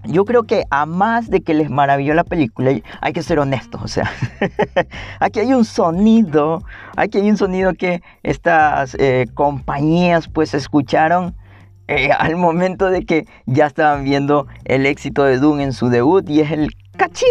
yo 0.04 0.24
creo 0.24 0.44
que 0.44 0.64
a 0.70 0.86
más 0.86 1.30
de 1.30 1.40
que 1.40 1.54
les 1.54 1.70
maravilló 1.70 2.14
la 2.14 2.24
película, 2.24 2.72
hay 3.00 3.12
que 3.12 3.22
ser 3.22 3.38
honestos, 3.38 3.82
o 3.82 3.88
sea, 3.88 4.10
aquí 5.20 5.40
hay 5.40 5.54
un 5.54 5.64
sonido, 5.64 6.62
aquí 6.96 7.18
hay 7.18 7.30
un 7.30 7.36
sonido 7.36 7.74
que 7.74 8.02
estas 8.22 8.94
eh, 8.98 9.26
compañías 9.34 10.28
pues 10.28 10.54
escucharon 10.54 11.34
eh, 11.88 12.10
al 12.12 12.36
momento 12.36 12.90
de 12.90 13.04
que 13.04 13.26
ya 13.46 13.66
estaban 13.66 14.04
viendo 14.04 14.46
el 14.64 14.86
éxito 14.86 15.24
de 15.24 15.38
Doom 15.38 15.60
en 15.60 15.72
su 15.72 15.88
debut 15.88 16.28
y 16.28 16.40
es 16.40 16.50
el 16.50 16.68
cachín 16.96 17.28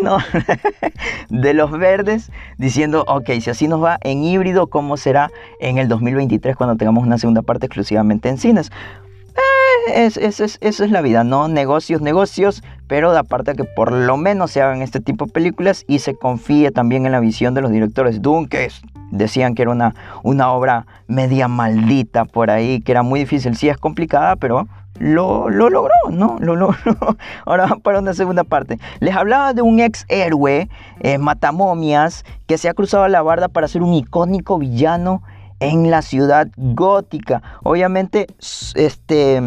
de 1.28 1.54
los 1.54 1.70
verdes 1.70 2.30
diciendo, 2.58 3.04
ok, 3.06 3.30
si 3.40 3.50
así 3.50 3.68
nos 3.68 3.82
va 3.82 3.98
en 4.02 4.22
híbrido, 4.22 4.68
¿cómo 4.68 4.96
será 4.96 5.30
en 5.60 5.78
el 5.78 5.88
2023 5.88 6.56
cuando 6.56 6.76
tengamos 6.76 7.04
una 7.04 7.18
segunda 7.18 7.42
parte 7.42 7.66
exclusivamente 7.66 8.28
en 8.28 8.38
cines? 8.38 8.70
Eh, 9.88 10.10
es, 10.16 10.58
es, 10.60 10.90
la 10.90 11.00
vida, 11.00 11.22
¿no? 11.22 11.48
Negocios, 11.48 12.00
negocios, 12.00 12.62
pero 12.88 13.12
de 13.12 13.18
aparte 13.18 13.54
que 13.54 13.64
por 13.64 13.92
lo 13.92 14.16
menos 14.16 14.50
se 14.50 14.60
hagan 14.60 14.82
este 14.82 15.00
tipo 15.00 15.26
de 15.26 15.32
películas 15.32 15.84
y 15.86 16.00
se 16.00 16.16
confíe 16.16 16.72
también 16.72 17.06
en 17.06 17.12
la 17.12 17.20
visión 17.20 17.54
de 17.54 17.60
los 17.60 17.70
directores. 17.70 18.20
Dune, 18.20 18.48
que 18.48 18.68
decían 19.12 19.54
que 19.54 19.62
era 19.62 19.70
una, 19.70 19.94
una 20.24 20.50
obra 20.50 20.86
media 21.06 21.46
maldita 21.46 22.24
por 22.24 22.50
ahí, 22.50 22.80
que 22.80 22.92
era 22.92 23.02
muy 23.02 23.20
difícil, 23.20 23.56
sí 23.56 23.68
es 23.68 23.76
complicada, 23.76 24.36
pero 24.36 24.66
lo, 24.98 25.50
logró, 25.50 25.94
¿no? 26.10 26.36
Lo 26.40 26.56
logró. 26.56 26.76
Ahora 27.44 27.76
para 27.82 27.98
una 28.00 28.14
segunda 28.14 28.44
parte. 28.44 28.78
Les 29.00 29.14
hablaba 29.14 29.52
de 29.52 29.62
un 29.62 29.80
ex 29.80 30.04
héroe, 30.08 30.68
eh, 31.00 31.18
Matamomias, 31.18 32.24
que 32.46 32.58
se 32.58 32.68
ha 32.68 32.74
cruzado 32.74 33.06
la 33.08 33.22
barda 33.22 33.48
para 33.48 33.68
ser 33.68 33.82
un 33.82 33.94
icónico 33.94 34.58
villano 34.58 35.22
en 35.60 35.90
la 35.90 36.02
ciudad 36.02 36.48
gótica. 36.56 37.42
Obviamente, 37.62 38.26
este, 38.74 39.40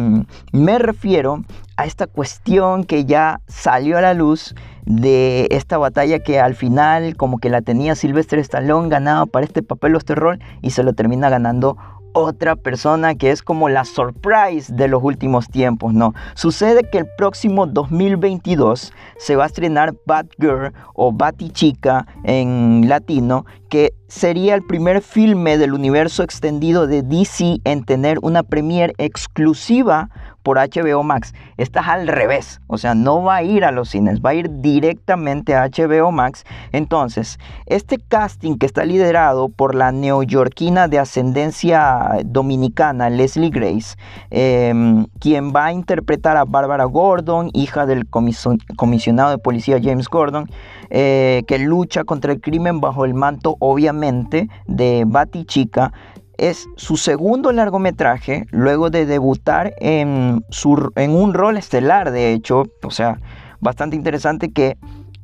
me 0.52 0.78
refiero 0.78 1.44
a 1.76 1.86
esta 1.86 2.06
cuestión 2.06 2.84
que 2.84 3.04
ya 3.04 3.40
salió 3.46 3.98
a 3.98 4.00
la 4.00 4.14
luz 4.14 4.54
de 4.86 5.46
esta 5.50 5.78
batalla 5.78 6.18
que 6.18 6.40
al 6.40 6.54
final 6.54 7.16
como 7.16 7.38
que 7.38 7.48
la 7.48 7.62
tenía 7.62 7.94
Sylvester 7.94 8.38
Stallone 8.40 8.88
ganado 8.88 9.26
para 9.26 9.46
este 9.46 9.62
papel 9.62 9.92
los 9.92 10.04
terror 10.04 10.38
y 10.62 10.70
se 10.70 10.82
lo 10.82 10.94
termina 10.94 11.30
ganando 11.30 11.76
otra 12.12 12.56
persona 12.56 13.14
que 13.14 13.30
es 13.30 13.42
como 13.42 13.68
la 13.68 13.84
surprise 13.84 14.72
de 14.74 14.88
los 14.88 15.02
últimos 15.02 15.48
tiempos, 15.48 15.94
¿no? 15.94 16.14
Sucede 16.34 16.88
que 16.90 16.98
el 16.98 17.06
próximo 17.16 17.66
2022 17.66 18.92
se 19.18 19.36
va 19.36 19.44
a 19.44 19.46
estrenar 19.46 19.94
Batgirl 20.06 20.72
o 20.94 21.12
Batichica 21.12 22.06
en 22.24 22.88
latino, 22.88 23.46
que 23.68 23.94
sería 24.08 24.54
el 24.54 24.62
primer 24.62 25.02
filme 25.02 25.56
del 25.56 25.72
universo 25.72 26.22
extendido 26.22 26.86
de 26.86 27.02
DC 27.02 27.58
en 27.64 27.84
tener 27.84 28.18
una 28.22 28.42
premiere 28.42 28.94
exclusiva 28.98 30.10
por 30.42 30.58
HBO 30.58 31.02
Max. 31.02 31.34
Esta 31.56 31.80
es 31.80 31.88
al 31.88 32.08
revés, 32.08 32.60
o 32.66 32.78
sea, 32.78 32.94
no 32.94 33.22
va 33.22 33.36
a 33.36 33.42
ir 33.42 33.64
a 33.64 33.70
los 33.70 33.90
cines, 33.90 34.20
va 34.20 34.30
a 34.30 34.34
ir 34.34 34.48
directamente 34.60 35.54
a 35.54 35.68
HBO 35.68 36.10
Max. 36.12 36.44
Entonces, 36.72 37.38
este 37.66 37.98
casting 37.98 38.56
que 38.56 38.66
está 38.66 38.84
liderado 38.84 39.48
por 39.48 39.74
la 39.74 39.92
neoyorquina 39.92 40.88
de 40.88 40.98
ascendencia 40.98 42.18
dominicana, 42.24 43.10
Leslie 43.10 43.50
Grace, 43.50 43.96
em, 44.30 45.06
quien 45.18 45.52
va 45.54 45.66
a 45.66 45.72
interpretar 45.72 46.36
a 46.36 46.44
Barbara 46.44 46.84
Gordon, 46.84 47.50
hija 47.52 47.86
del 47.86 48.06
comisionado 48.08 49.30
de 49.30 49.38
policía 49.38 49.78
James 49.82 50.08
Gordon, 50.08 50.50
eh, 50.90 51.44
que 51.46 51.58
lucha 51.58 52.04
contra 52.04 52.32
el 52.32 52.40
crimen 52.40 52.80
bajo 52.80 53.04
el 53.04 53.14
manto, 53.14 53.56
obviamente, 53.60 54.48
de 54.66 55.04
Batichica, 55.06 55.92
es 56.40 56.68
su 56.76 56.96
segundo 56.96 57.52
largometraje 57.52 58.46
luego 58.50 58.88
de 58.88 59.04
debutar 59.04 59.74
en, 59.78 60.44
su, 60.48 60.90
en 60.96 61.10
un 61.12 61.34
rol 61.34 61.58
estelar, 61.58 62.10
de 62.10 62.32
hecho, 62.32 62.64
o 62.82 62.90
sea, 62.90 63.20
bastante 63.60 63.94
interesante 63.94 64.50
que 64.50 64.78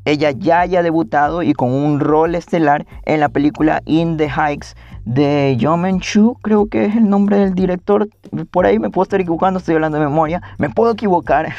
ella 0.04 0.30
ya 0.30 0.61
haya 0.61 0.82
debutado 0.82 1.42
y 1.42 1.52
con 1.52 1.73
un 1.73 2.00
rol 2.00 2.35
estelar 2.35 2.87
en 3.06 3.20
la 3.20 3.28
película 3.30 3.82
In 3.87 4.16
the 4.18 4.28
Heights 4.28 4.76
de 5.04 5.56
Yomen 5.58 6.00
Chu, 6.00 6.37
creo 6.42 6.66
que 6.66 6.85
es 6.85 6.96
el 6.96 7.08
nombre 7.08 7.38
del 7.38 7.54
director. 7.54 8.08
Por 8.50 8.66
ahí 8.66 8.78
me 8.78 8.90
puedo 8.90 9.04
estar 9.04 9.20
equivocando, 9.20 9.58
estoy 9.58 9.76
hablando 9.76 9.99
de 9.99 10.04
memoria. 10.04 10.42
Me 10.58 10.68
puedo 10.68 10.92
equivocar. 10.92 11.52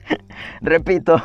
Repito, 0.60 1.20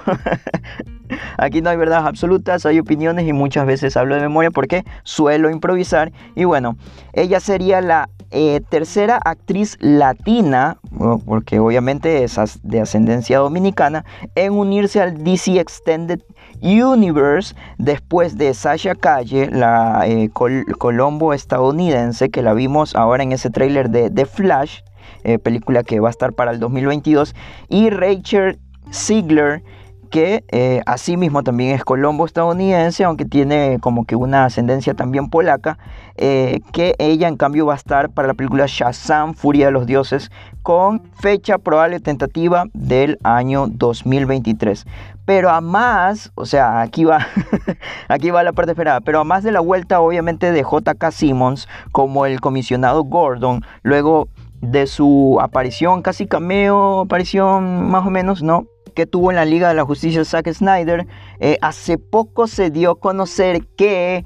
aquí 1.38 1.62
no 1.62 1.70
hay 1.70 1.78
verdades 1.78 2.06
absolutas, 2.06 2.66
hay 2.66 2.80
opiniones 2.80 3.28
y 3.28 3.34
muchas 3.34 3.66
veces 3.66 3.98
hablo 3.98 4.16
de 4.16 4.22
memoria 4.22 4.52
porque 4.52 4.84
suelo 5.04 5.50
improvisar. 5.50 6.12
Y 6.36 6.46
bueno, 6.46 6.78
ella 7.14 7.40
sería 7.40 7.82
la 7.82 8.10
eh, 8.32 8.60
tercera 8.70 9.22
actriz 9.24 9.78
latina, 9.80 10.80
porque 11.26 11.60
obviamente 11.60 12.26
es 12.26 12.38
de 12.62 12.82
ascendencia 12.82 13.38
dominicana, 13.38 14.04
en 14.36 14.52
unirse 14.52 15.00
al 15.00 15.24
DC 15.24 15.58
Extended 15.60 16.22
Universe 16.62 17.56
después 17.78 18.38
de 18.38 18.54
Sasha 18.54 18.96
Calle, 18.96 19.50
la 19.50 20.04
eh, 20.06 20.30
Colombo 20.30 21.34
estadounidense, 21.34 22.30
que 22.30 22.42
la 22.42 22.54
vimos 22.54 22.96
ahora 22.96 23.24
en 23.24 23.32
ese 23.32 23.50
tráiler 23.50 23.90
de 23.90 24.10
The 24.10 24.26
Flash, 24.26 24.82
eh, 25.24 25.40
película 25.40 25.84
que 25.84 26.02
va 26.02 26.10
a 26.10 26.12
estar 26.12 26.34
para 26.34 26.52
el 26.52 26.60
2022, 26.60 27.34
y 27.70 27.90
Rachel 27.92 28.60
Ziegler, 28.92 29.64
que 30.10 30.44
eh, 30.50 30.82
asimismo 30.86 31.44
también 31.44 31.76
es 31.76 31.84
colombo 31.84 32.26
estadounidense, 32.26 33.04
aunque 33.04 33.26
tiene 33.26 33.78
como 33.82 34.06
que 34.06 34.16
una 34.16 34.46
ascendencia 34.46 34.94
también 34.94 35.30
polaca, 35.30 35.78
eh, 36.16 36.62
que 36.72 36.96
ella 37.00 37.28
en 37.28 37.38
cambio 37.38 37.66
va 37.66 37.74
a 37.74 37.78
estar 37.78 38.10
para 38.10 38.28
la 38.28 38.34
película 38.34 38.66
Shazam, 38.68 39.34
Furia 39.34 39.68
de 39.68 39.72
los 39.72 39.86
Dioses, 39.86 40.32
con 40.64 41.02
fecha 41.22 41.58
probable 41.58 42.00
tentativa 42.00 42.66
del 42.74 43.20
año 43.24 43.68
2023. 43.68 44.86
Pero 45.26 45.50
a 45.50 45.62
más, 45.62 46.32
o 46.36 46.46
sea, 46.46 46.82
aquí 46.82 47.04
va, 47.04 47.28
aquí 48.08 48.32
va 48.32 48.44
la 48.44 48.54
parte 48.54 48.72
esperada, 48.72 49.02
pero 49.02 49.20
a 49.20 49.24
más 49.24 49.44
de 49.44 49.52
la 49.52 49.60
vuelta 49.60 50.00
obviamente 50.00 50.52
de 50.52 50.62
JK 50.64 51.12
Simmons 51.12 51.68
como 51.92 52.26
el 52.26 52.42
comisionado 52.42 53.04
Gordon, 53.04 53.64
luego 53.84 54.30
de 54.62 54.88
su 54.88 55.38
aparición, 55.42 56.02
casi 56.02 56.28
cameo, 56.28 57.02
aparición 57.02 57.90
más 57.90 58.06
o 58.06 58.10
menos, 58.10 58.42
¿no? 58.42 58.66
Que 58.98 59.06
tuvo 59.06 59.30
en 59.30 59.36
la 59.36 59.46
Liga 59.46 59.68
de 59.68 59.76
la 59.76 59.86
Justicia 59.86 60.26
Zack 60.26 60.52
Snyder, 60.52 61.06
eh, 61.40 61.60
hace 61.62 62.00
poco 62.00 62.48
se 62.48 62.72
dio 62.72 62.90
a 62.90 63.00
conocer 63.00 63.64
que 63.78 64.26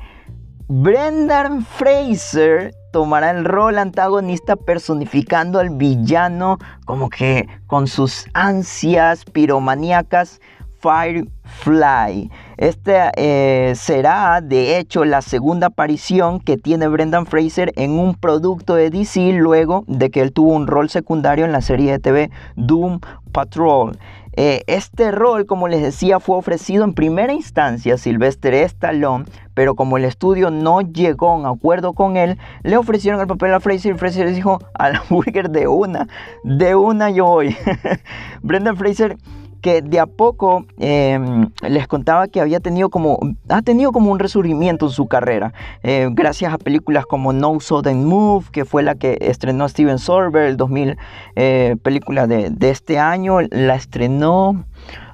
Brendan 0.70 1.66
Fraser 1.66 2.74
tomará 2.94 3.32
el 3.32 3.44
rol 3.44 3.78
antagonista 3.78 4.56
personificando 4.56 5.60
al 5.60 5.72
villano 5.72 6.58
como 6.86 7.10
que 7.10 7.50
con 7.68 7.88
sus 7.88 8.28
ansias 8.34 9.25
piromaníacas 9.25 10.40
Firefly. 10.82 12.32
Este 12.58 13.12
eh, 13.18 13.74
será, 13.75 14.42
de 14.42 14.78
hecho, 14.78 15.06
la 15.06 15.22
segunda 15.22 15.68
aparición 15.68 16.40
que 16.40 16.58
tiene 16.58 16.88
Brendan 16.88 17.25
Fraser 17.25 17.72
en 17.75 17.92
un 18.00 18.16
producto 18.16 18.75
de 18.75 18.90
DC 18.90 19.34
luego 19.34 19.84
de 19.88 20.10
que 20.10 20.22
él 20.22 20.32
tuvo 20.32 20.54
un 20.54 20.68
rol 20.68 20.90
secundario 20.90 21.46
en 21.46 21.51
la 21.51 21.62
serie 21.62 21.92
de 21.92 22.00
TV 22.00 22.32
Doom 22.56 23.00
Patrol. 23.32 23.98
Eh, 24.34 24.64
este 24.68 25.12
rol, 25.12 25.46
como 25.46 25.68
les 25.68 25.82
decía, 25.82 26.20
fue 26.20 26.38
ofrecido 26.38 26.84
en 26.84 26.94
primera 26.94 27.34
instancia 27.34 27.96
a 27.96 27.98
Sylvester 27.98 28.54
Stallone, 28.54 29.26
pero 29.54 29.76
como 29.76 29.98
el 29.98 30.06
estudio 30.06 30.52
no 30.52 30.82
llegó 30.82 31.30
a 31.30 31.36
un 31.36 31.46
acuerdo 31.46 31.94
con 31.94 32.16
él, 32.16 32.38
le 32.64 32.78
ofrecieron 32.78 33.20
el 33.20 33.28
papel 33.28 33.54
a 33.54 33.60
Fraser 33.60 33.96
y 33.96 33.98
Fraser 33.98 34.28
les 34.28 34.36
dijo 34.36 34.60
a 34.74 34.90
la 34.90 35.04
burger 35.10 35.50
de 35.50 35.68
una, 35.68 36.08
de 36.44 36.76
una 36.76 37.10
yo 37.10 37.26
voy. 37.26 37.56
Brendan 38.42 38.78
Fraser 38.78 39.18
que 39.62 39.82
de 39.82 40.00
a 40.00 40.06
poco 40.08 40.65
em, 40.80 41.50
les 41.62 41.88
contaba 41.88 42.27
que 42.27 42.41
había 42.41 42.60
tenido 42.60 42.89
como, 42.89 43.20
ha 43.50 43.62
tenido 43.62 43.91
como 43.91 44.12
un 44.12 44.20
resurgimiento 44.20 44.88
en 44.88 44.91
su 44.91 45.08
carrera, 45.08 45.53
eh, 45.84 46.10
gracias 46.12 46.53
a 46.53 46.58
películas 46.58 47.06
como 47.06 47.32
No 47.32 47.60
Sudden 47.60 48.06
Move, 48.06 48.46
que 48.51 48.65
fue 48.65 48.84
la 48.84 48.96
que 48.96 49.18
estrenó 49.22 49.70
Steven 49.70 50.00
Sorber, 50.00 50.44
el 50.44 50.58
2000, 50.58 50.98
eh, 51.36 51.75
película 51.84 52.27
de, 52.27 52.50
de, 52.50 52.70
este 52.70 53.00
año, 53.00 53.39
la 53.51 53.75
estrenó, 53.75 54.65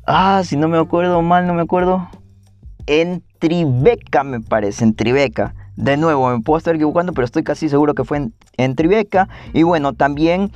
ah, 0.06 0.42
si 0.44 0.56
no 0.56 0.68
me 0.68 0.78
acuerdo 0.78 1.22
mal, 1.22 1.46
no 1.46 1.54
me 1.54 1.62
acuerdo, 1.62 2.08
en 2.88 3.24
Tribeca 3.40 4.24
me 4.24 4.40
parece, 4.40 4.84
en 4.84 4.96
Tribeca. 4.96 5.54
De 5.76 5.96
nuevo, 5.96 6.30
me 6.30 6.42
puedo 6.42 6.58
estar 6.58 6.74
equivocando, 6.74 7.14
pero 7.14 7.26
estoy 7.26 7.44
casi 7.44 7.70
seguro 7.70 7.94
que 7.94 8.04
fue 8.04 8.18
en, 8.18 8.34
en 8.58 8.76
Tribeca. 8.76 9.30
Y 9.54 9.62
bueno, 9.62 9.94
también 9.94 10.52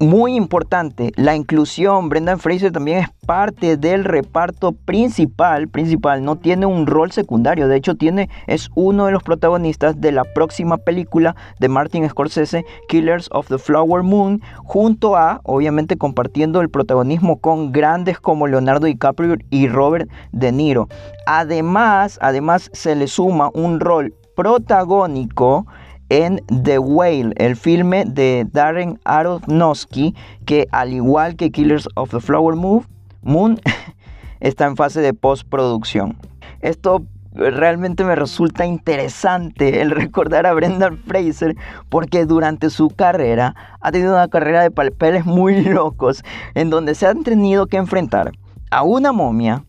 muy 0.00 0.34
importante, 0.34 1.12
la 1.16 1.36
inclusión. 1.36 2.08
Brendan 2.08 2.38
Fraser 2.38 2.72
también 2.72 2.98
es 2.98 3.08
parte 3.26 3.76
del 3.76 4.04
reparto 4.04 4.72
principal, 4.72 5.68
principal, 5.68 6.24
no 6.24 6.36
tiene 6.36 6.66
un 6.66 6.86
rol 6.86 7.12
secundario, 7.12 7.68
de 7.68 7.76
hecho 7.76 7.94
tiene 7.94 8.28
es 8.46 8.70
uno 8.74 9.06
de 9.06 9.12
los 9.12 9.22
protagonistas 9.22 10.00
de 10.00 10.12
la 10.12 10.24
próxima 10.24 10.76
película 10.76 11.36
de 11.58 11.68
Martin 11.68 12.08
Scorsese, 12.08 12.64
Killers 12.88 13.28
of 13.32 13.48
the 13.48 13.58
Flower 13.58 14.02
Moon, 14.02 14.42
junto 14.58 15.16
a 15.16 15.40
obviamente 15.44 15.96
compartiendo 15.96 16.60
el 16.60 16.68
protagonismo 16.68 17.40
con 17.40 17.72
grandes 17.72 18.20
como 18.20 18.46
Leonardo 18.46 18.86
DiCaprio 18.86 19.36
y 19.50 19.68
Robert 19.68 20.10
De 20.32 20.52
Niro. 20.52 20.88
Además, 21.26 22.18
además 22.20 22.70
se 22.72 22.94
le 22.94 23.06
suma 23.06 23.50
un 23.54 23.80
rol 23.80 24.14
protagónico 24.34 25.66
en 26.08 26.40
The 26.62 26.78
Whale, 26.78 27.32
el 27.36 27.56
filme 27.56 28.04
de 28.04 28.46
Darren 28.50 28.98
Aronofsky, 29.04 30.14
que 30.44 30.66
al 30.72 30.92
igual 30.92 31.36
que 31.36 31.50
Killers 31.50 31.88
of 31.94 32.10
the 32.10 32.20
Flower 32.20 32.56
Moon, 32.56 33.60
está 34.40 34.66
en 34.66 34.76
fase 34.76 35.00
de 35.00 35.14
postproducción. 35.14 36.16
Esto 36.60 37.04
realmente 37.34 38.04
me 38.04 38.14
resulta 38.14 38.64
interesante 38.64 39.80
el 39.80 39.90
recordar 39.90 40.46
a 40.46 40.54
Brendan 40.54 40.98
Fraser 40.98 41.56
porque 41.88 42.26
durante 42.26 42.70
su 42.70 42.88
carrera 42.90 43.56
ha 43.80 43.90
tenido 43.90 44.12
una 44.12 44.28
carrera 44.28 44.62
de 44.62 44.70
papeles 44.70 45.26
muy 45.26 45.62
locos 45.64 46.22
en 46.54 46.70
donde 46.70 46.94
se 46.94 47.06
han 47.06 47.24
tenido 47.24 47.66
que 47.66 47.76
enfrentar 47.76 48.32
a 48.70 48.82
una 48.82 49.12
momia, 49.12 49.64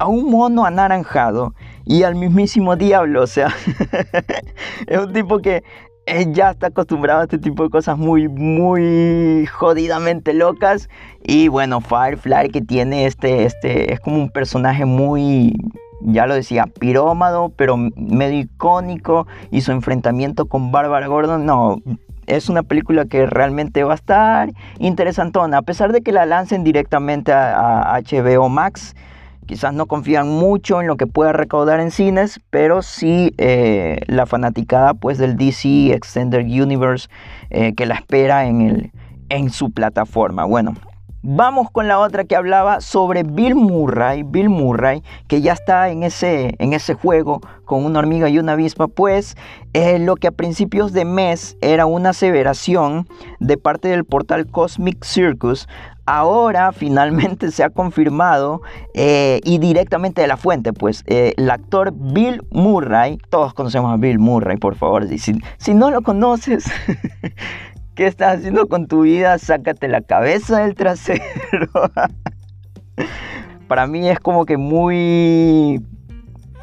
a 0.00 0.06
un 0.06 0.30
mono 0.30 0.64
anaranjado 0.64 1.54
y 1.84 2.02
al 2.04 2.14
mismísimo 2.14 2.74
diablo. 2.74 3.22
O 3.22 3.26
sea, 3.26 3.54
es 4.86 4.98
un 4.98 5.12
tipo 5.12 5.38
que 5.40 5.62
ya 6.32 6.50
está 6.50 6.68
acostumbrado 6.68 7.20
a 7.20 7.24
este 7.24 7.38
tipo 7.38 7.64
de 7.64 7.70
cosas 7.70 7.98
muy, 7.98 8.26
muy 8.26 9.46
jodidamente 9.46 10.32
locas. 10.32 10.88
Y 11.22 11.48
bueno, 11.48 11.82
Firefly 11.82 12.48
que 12.48 12.62
tiene 12.62 13.04
este, 13.04 13.44
este, 13.44 13.92
es 13.92 14.00
como 14.00 14.16
un 14.16 14.30
personaje 14.30 14.86
muy, 14.86 15.54
ya 16.00 16.26
lo 16.26 16.34
decía, 16.34 16.64
pirómado, 16.64 17.50
pero 17.54 17.76
medio 17.76 18.40
icónico. 18.40 19.26
Y 19.50 19.60
su 19.60 19.72
enfrentamiento 19.72 20.46
con 20.46 20.72
Barbara 20.72 21.08
Gordon, 21.08 21.44
no, 21.44 21.76
es 22.26 22.48
una 22.48 22.62
película 22.62 23.04
que 23.04 23.26
realmente 23.26 23.84
va 23.84 23.92
a 23.92 23.96
estar 23.96 24.50
interesantona. 24.78 25.58
A 25.58 25.62
pesar 25.62 25.92
de 25.92 26.00
que 26.00 26.10
la 26.10 26.24
lancen 26.24 26.64
directamente 26.64 27.34
a 27.34 28.00
HBO 28.02 28.48
Max, 28.48 28.94
Quizás 29.50 29.74
no 29.74 29.86
confían 29.86 30.28
mucho 30.28 30.80
en 30.80 30.86
lo 30.86 30.96
que 30.96 31.08
pueda 31.08 31.32
recaudar 31.32 31.80
en 31.80 31.90
cines, 31.90 32.40
pero 32.50 32.82
sí 32.82 33.34
eh, 33.36 33.98
la 34.06 34.24
fanaticada 34.24 34.94
pues 34.94 35.18
del 35.18 35.36
DC 35.36 35.92
Extended 35.92 36.44
Universe 36.44 37.08
eh, 37.50 37.74
que 37.74 37.84
la 37.84 37.96
espera 37.96 38.46
en, 38.46 38.60
el, 38.60 38.92
en 39.28 39.50
su 39.50 39.72
plataforma. 39.72 40.44
Bueno, 40.44 40.76
Vamos 41.22 41.70
con 41.70 41.86
la 41.86 41.98
otra 41.98 42.24
que 42.24 42.34
hablaba 42.34 42.80
sobre 42.80 43.24
Bill 43.24 43.54
Murray, 43.54 44.22
Bill 44.22 44.48
Murray, 44.48 45.02
que 45.28 45.42
ya 45.42 45.52
está 45.52 45.90
en 45.90 46.02
ese, 46.02 46.54
en 46.58 46.72
ese 46.72 46.94
juego 46.94 47.42
con 47.66 47.84
una 47.84 47.98
hormiga 47.98 48.30
y 48.30 48.38
una 48.38 48.52
avispa, 48.52 48.88
pues 48.88 49.36
eh, 49.74 49.98
lo 49.98 50.16
que 50.16 50.28
a 50.28 50.30
principios 50.30 50.94
de 50.94 51.04
mes 51.04 51.58
era 51.60 51.84
una 51.84 52.10
aseveración 52.10 53.06
de 53.38 53.58
parte 53.58 53.88
del 53.88 54.06
portal 54.06 54.46
Cosmic 54.46 55.04
Circus 55.04 55.68
ahora 56.10 56.72
finalmente 56.72 57.52
se 57.52 57.62
ha 57.62 57.70
confirmado 57.70 58.62
eh, 58.94 59.40
y 59.44 59.58
directamente 59.58 60.20
de 60.20 60.26
la 60.26 60.36
fuente, 60.36 60.72
pues 60.72 61.04
eh, 61.06 61.34
el 61.36 61.48
actor 61.48 61.92
Bill 61.94 62.42
Murray, 62.50 63.18
todos 63.30 63.54
conocemos 63.54 63.92
a 63.92 63.96
Bill 63.96 64.18
Murray, 64.18 64.56
por 64.56 64.74
favor, 64.74 65.06
si, 65.06 65.40
si 65.58 65.74
no 65.74 65.92
lo 65.92 66.02
conoces, 66.02 66.64
¿qué 67.94 68.06
estás 68.06 68.38
haciendo 68.38 68.66
con 68.66 68.88
tu 68.88 69.02
vida? 69.02 69.38
Sácate 69.38 69.86
la 69.86 70.00
cabeza 70.00 70.62
del 70.62 70.74
trasero. 70.74 71.22
Para 73.68 73.86
mí 73.86 74.08
es 74.08 74.18
como 74.18 74.46
que 74.46 74.56
muy 74.56 75.80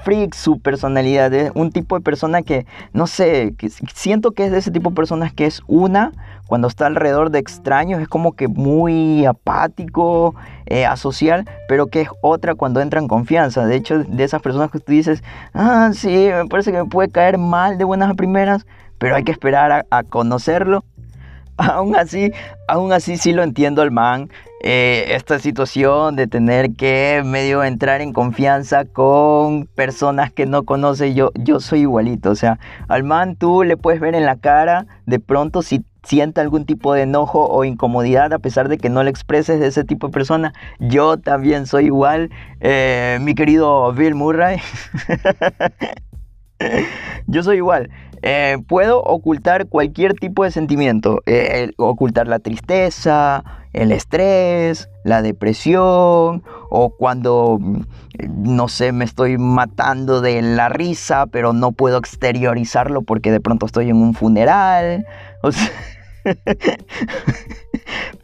freak 0.03 0.33
su 0.33 0.59
personalidad, 0.59 1.33
es 1.33 1.51
un 1.55 1.71
tipo 1.71 1.95
de 1.95 2.01
persona 2.01 2.41
que, 2.41 2.65
no 2.93 3.07
sé, 3.07 3.53
que 3.57 3.69
siento 3.69 4.31
que 4.31 4.45
es 4.45 4.51
de 4.51 4.59
ese 4.59 4.71
tipo 4.71 4.89
de 4.89 4.95
personas 4.95 5.33
que 5.33 5.45
es 5.45 5.61
una 5.67 6.11
cuando 6.47 6.69
está 6.69 6.87
alrededor 6.87 7.29
de 7.29 7.39
extraños 7.39 8.01
es 8.01 8.07
como 8.07 8.31
que 8.31 8.47
muy 8.47 9.25
apático, 9.25 10.33
eh, 10.65 10.85
asocial, 10.85 11.45
pero 11.67 11.87
que 11.87 12.01
es 12.01 12.09
otra 12.21 12.55
cuando 12.55 12.81
entra 12.81 12.99
en 12.99 13.07
confianza. 13.07 13.65
De 13.65 13.75
hecho, 13.75 13.99
de 13.99 14.23
esas 14.23 14.41
personas 14.41 14.71
que 14.71 14.79
tú 14.79 14.93
dices, 14.93 15.23
ah, 15.53 15.91
sí, 15.93 16.29
me 16.33 16.47
parece 16.47 16.71
que 16.71 16.83
me 16.83 16.89
puede 16.89 17.09
caer 17.09 17.37
mal 17.37 17.77
de 17.77 17.83
buenas 17.83 18.09
a 18.09 18.13
primeras, 18.13 18.65
pero 18.97 19.15
hay 19.15 19.23
que 19.23 19.31
esperar 19.31 19.85
a, 19.89 20.03
conocerlo. 20.03 20.83
Aún 21.57 21.95
así, 21.95 22.31
aún 22.67 22.93
así 22.93 23.17
sí 23.17 23.33
lo 23.33 23.41
entiendo 23.41 23.81
al 23.81 23.89
man. 23.89 24.29
Eh, 24.61 25.05
esta 25.09 25.37
situación 25.37 26.15
de 26.15 26.25
tener 26.25 26.73
que 26.73 27.21
medio 27.23 27.63
entrar 27.63 28.01
en 28.01 28.11
confianza 28.11 28.85
con 28.85 29.67
personas 29.67 30.31
que 30.31 30.47
no 30.47 30.63
conoce, 30.63 31.13
yo, 31.13 31.31
yo 31.35 31.59
soy 31.59 31.81
igualito. 31.81 32.31
O 32.31 32.35
sea, 32.35 32.59
al 32.87 33.03
man 33.03 33.35
tú 33.35 33.63
le 33.63 33.77
puedes 33.77 33.99
ver 33.99 34.15
en 34.15 34.25
la 34.25 34.37
cara 34.37 34.87
de 35.05 35.19
pronto 35.19 35.61
si 35.61 35.85
sienta 36.03 36.41
algún 36.41 36.65
tipo 36.65 36.93
de 36.93 37.03
enojo 37.03 37.47
o 37.47 37.65
incomodidad 37.65 38.33
a 38.33 38.39
pesar 38.39 38.69
de 38.69 38.77
que 38.77 38.89
no 38.89 39.03
le 39.03 39.09
expreses 39.09 39.59
de 39.59 39.67
ese 39.67 39.83
tipo 39.83 40.07
de 40.07 40.13
persona. 40.13 40.53
Yo 40.79 41.17
también 41.17 41.67
soy 41.67 41.85
igual, 41.85 42.31
eh, 42.59 43.19
mi 43.21 43.35
querido 43.35 43.93
Bill 43.93 44.15
Murray. 44.15 44.59
Yo 47.27 47.43
soy 47.43 47.57
igual. 47.57 47.91
Eh, 48.21 48.57
puedo 48.67 49.01
ocultar 49.03 49.67
cualquier 49.67 50.13
tipo 50.13 50.43
de 50.43 50.51
sentimiento. 50.51 51.21
Eh, 51.25 51.71
ocultar 51.77 52.27
la 52.27 52.39
tristeza, 52.39 53.43
el 53.73 53.91
estrés, 53.91 54.89
la 55.03 55.21
depresión 55.21 56.43
o 56.69 56.89
cuando, 56.97 57.59
mm, 57.59 57.81
no 58.27 58.67
sé, 58.67 58.91
me 58.91 59.05
estoy 59.05 59.37
matando 59.37 60.21
de 60.21 60.41
la 60.41 60.69
risa, 60.69 61.27
pero 61.27 61.53
no 61.53 61.71
puedo 61.71 61.97
exteriorizarlo 61.97 63.03
porque 63.03 63.31
de 63.31 63.39
pronto 63.39 63.65
estoy 63.65 63.89
en 63.89 63.97
un 63.97 64.13
funeral. 64.13 65.05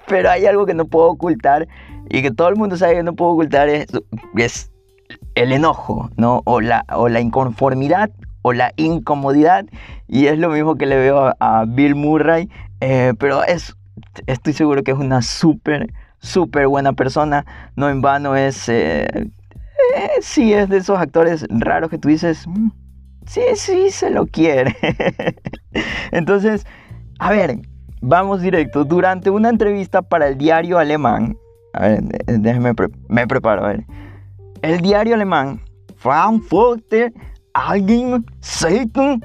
Pero 0.08 0.29
hay 0.29 0.45
algo 0.45 0.65
que 0.65 0.73
no 0.73 0.86
puedo 0.86 1.08
ocultar 1.08 1.67
y 2.10 2.21
que 2.21 2.32
todo 2.32 2.49
el 2.49 2.58
mundo 2.58 2.75
sabe 2.75 2.95
que 2.95 3.03
no 3.03 3.13
puedo 3.13 3.32
ocultar 3.32 3.69
es, 3.69 3.88
es 4.36 4.71
el 5.36 5.53
enojo, 5.53 6.10
¿no? 6.17 6.41
O 6.45 6.60
la, 6.60 6.86
o 6.93 7.08
la 7.08 7.21
inconformidad 7.21 8.12
o 8.43 8.53
la 8.53 8.71
incomodidad. 8.75 9.65
Y 10.08 10.27
es 10.27 10.38
lo 10.38 10.49
mismo 10.49 10.75
que 10.75 10.86
le 10.86 10.97
veo 10.97 11.34
a, 11.39 11.65
Bill 11.67 11.95
Murray. 11.95 12.49
Eh, 12.79 13.13
pero 13.17 13.43
es, 13.43 13.75
estoy 14.27 14.53
seguro 14.53 14.84
que 14.84 14.91
es 14.91 14.97
una 14.97 15.23
súper, 15.23 15.91
súper 16.19 16.67
buena 16.67 16.93
persona. 16.93 17.45
No 17.75 17.89
en 17.89 18.01
vano 18.01 18.36
es... 18.36 18.69
Eh, 18.69 19.08
eh, 19.95 20.10
sí, 20.21 20.53
es 20.53 20.69
de 20.69 20.77
esos 20.77 20.99
actores 20.99 21.47
raros 21.49 21.89
que 21.89 21.97
tú 21.97 22.10
dices... 22.10 22.45
Mm, 22.47 22.69
sí, 23.25 23.41
sí, 23.56 23.89
se 23.89 24.12
lo 24.12 24.27
quiere. 24.27 24.75
Entonces, 26.12 26.67
a 27.17 27.32
ver, 27.32 27.58
Vamos 28.06 28.41
directo. 28.41 28.84
Durante 28.84 29.29
una 29.29 29.47
entrevista 29.47 30.01
para 30.01 30.27
el 30.27 30.38
diario 30.38 30.77
alemán, 30.77 31.38
a 31.71 31.88
ver, 31.88 32.03
déjeme, 32.25 32.73
me 33.08 33.25
preparo. 33.25 33.65
El 34.62 34.82
diario 34.82 35.15
alemán, 35.15 35.62
Frankfurter 35.95 37.13
Allgemeine 37.53 38.23
Zeitung, 38.41 39.21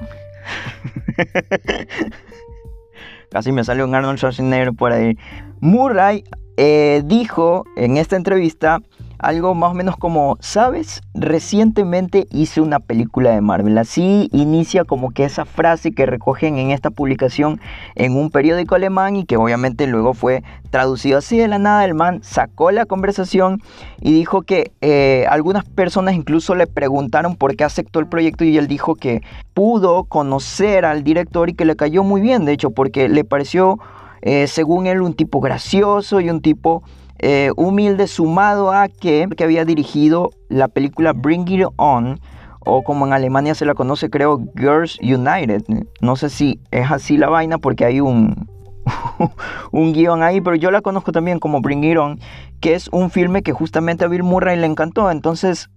Casi 3.29 3.51
me 3.51 3.63
salió 3.63 3.85
un 3.85 3.93
Arnold 3.93 4.17
Schwarzenegger 4.17 4.73
por 4.73 4.91
ahí. 4.91 5.15
Murray 5.59 6.23
eh, 6.57 7.03
dijo 7.05 7.65
en 7.75 7.97
esta 7.97 8.15
entrevista 8.15 8.81
algo 9.19 9.53
más 9.53 9.71
o 9.71 9.73
menos 9.73 9.97
como, 9.97 10.37
¿sabes? 10.39 11.01
Recientemente 11.13 12.27
hice 12.31 12.61
una 12.61 12.79
película 12.79 13.31
de 13.31 13.41
Marvel. 13.41 13.77
Así 13.77 14.29
inicia 14.31 14.85
como 14.85 15.11
que 15.11 15.25
esa 15.25 15.45
frase 15.45 15.91
que 15.91 16.05
recogen 16.05 16.57
en 16.57 16.71
esta 16.71 16.89
publicación 16.89 17.59
en 17.95 18.15
un 18.15 18.31
periódico 18.31 18.75
alemán 18.75 19.17
y 19.17 19.25
que 19.25 19.37
obviamente 19.37 19.87
luego 19.87 20.13
fue 20.13 20.43
traducido 20.69 21.17
así 21.17 21.37
de 21.37 21.47
la 21.47 21.59
nada. 21.59 21.85
El 21.85 21.93
man 21.93 22.21
sacó 22.23 22.71
la 22.71 22.85
conversación 22.85 23.61
y 23.99 24.13
dijo 24.13 24.41
que 24.43 24.71
eh, 24.81 25.25
algunas 25.29 25.65
personas 25.65 26.15
incluso 26.15 26.55
le 26.55 26.67
preguntaron 26.67 27.35
por 27.35 27.55
qué 27.55 27.65
aceptó 27.65 27.99
el 27.99 28.07
proyecto 28.07 28.45
y 28.45 28.57
él 28.57 28.67
dijo 28.67 28.95
que 28.95 29.21
pudo 29.53 30.05
conocer 30.05 30.85
al 30.85 31.03
director 31.03 31.49
y 31.49 31.53
que 31.53 31.65
le 31.65 31.75
cayó 31.75 32.03
muy 32.03 32.21
bien, 32.21 32.45
de 32.45 32.53
hecho, 32.53 32.71
porque 32.71 33.09
le 33.09 33.25
pareció, 33.25 33.79
eh, 34.21 34.47
según 34.47 34.87
él, 34.87 35.01
un 35.01 35.13
tipo 35.13 35.41
gracioso 35.41 36.21
y 36.21 36.29
un 36.29 36.41
tipo 36.41 36.83
eh, 37.19 37.51
humilde 37.57 38.07
sumado 38.07 38.71
a 38.71 38.87
que, 38.87 39.27
había 39.43 39.65
dirigido 39.65 40.31
la 40.47 40.69
película 40.69 41.13
Bring 41.13 41.47
It 41.49 41.67
On, 41.75 42.19
o 42.61 42.83
como 42.83 43.05
en 43.05 43.13
Alemania 43.13 43.55
se 43.55 43.65
la 43.65 43.73
conoce 43.73 44.09
creo 44.09 44.41
Girls 44.55 44.97
United. 45.01 45.63
No 46.01 46.15
sé 46.15 46.29
si 46.29 46.59
es 46.71 46.89
así 46.89 47.17
la 47.17 47.29
vaina 47.29 47.57
porque 47.57 47.85
hay 47.85 47.99
un, 47.99 48.47
un 49.71 49.93
guion 49.93 50.23
ahí, 50.23 50.39
pero 50.39 50.55
yo 50.55 50.71
la 50.71 50.81
conozco 50.81 51.11
también 51.11 51.39
como 51.39 51.61
Bring 51.61 51.83
It 51.83 51.97
On, 51.97 52.19
que 52.61 52.73
es 52.73 52.87
un 52.89 53.09
filme 53.09 53.43
que 53.43 53.51
justamente 53.51 54.05
a 54.05 54.07
Bill 54.07 54.23
Murray 54.23 54.57
le 54.57 54.65
encantó. 54.65 55.11
Entonces, 55.11 55.69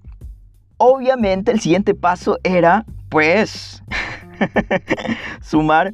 obviamente 0.77 1.51
el 1.51 1.61
siguiente 1.61 1.95
paso 1.95 2.39
era, 2.45 2.85
pues, 3.09 3.83
sumar 5.41 5.93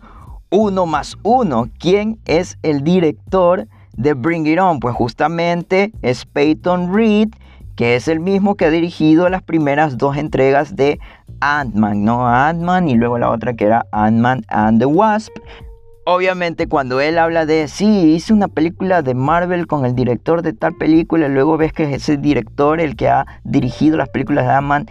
uno 0.50 0.86
más 0.86 1.16
uno. 1.22 1.68
¿Quién 1.78 2.18
es 2.26 2.58
el 2.62 2.84
director? 2.84 3.66
De 3.98 4.14
Bring 4.14 4.46
It 4.46 4.58
On? 4.58 4.80
Pues 4.80 4.94
justamente 4.94 5.92
es 6.00 6.24
Peyton 6.24 6.94
Reed, 6.94 7.28
que 7.76 7.96
es 7.96 8.08
el 8.08 8.20
mismo 8.20 8.54
que 8.54 8.64
ha 8.64 8.70
dirigido 8.70 9.28
las 9.28 9.42
primeras 9.42 9.98
dos 9.98 10.16
entregas 10.16 10.74
de 10.74 10.98
Ant-Man, 11.40 12.04
¿no? 12.04 12.26
Ant-Man 12.26 12.88
y 12.88 12.94
luego 12.94 13.18
la 13.18 13.30
otra 13.30 13.54
que 13.54 13.66
era 13.66 13.86
Ant-Man 13.92 14.44
and 14.48 14.80
the 14.80 14.86
Wasp. 14.86 15.32
Obviamente 16.04 16.66
cuando 16.68 17.00
él 17.00 17.18
habla 17.18 17.44
de, 17.44 17.68
sí, 17.68 18.14
hice 18.14 18.32
una 18.32 18.48
película 18.48 19.02
de 19.02 19.14
Marvel 19.14 19.66
con 19.66 19.84
el 19.84 19.94
director 19.94 20.42
de 20.42 20.54
tal 20.54 20.74
película, 20.74 21.26
y 21.26 21.30
luego 21.30 21.58
ves 21.58 21.72
que 21.72 21.84
es 21.84 21.92
ese 21.92 22.16
director 22.16 22.80
el 22.80 22.96
que 22.96 23.08
ha 23.08 23.26
dirigido 23.44 23.98
las 23.98 24.08
películas 24.08 24.46
de 24.46 24.52
Ant-Man, 24.52 24.86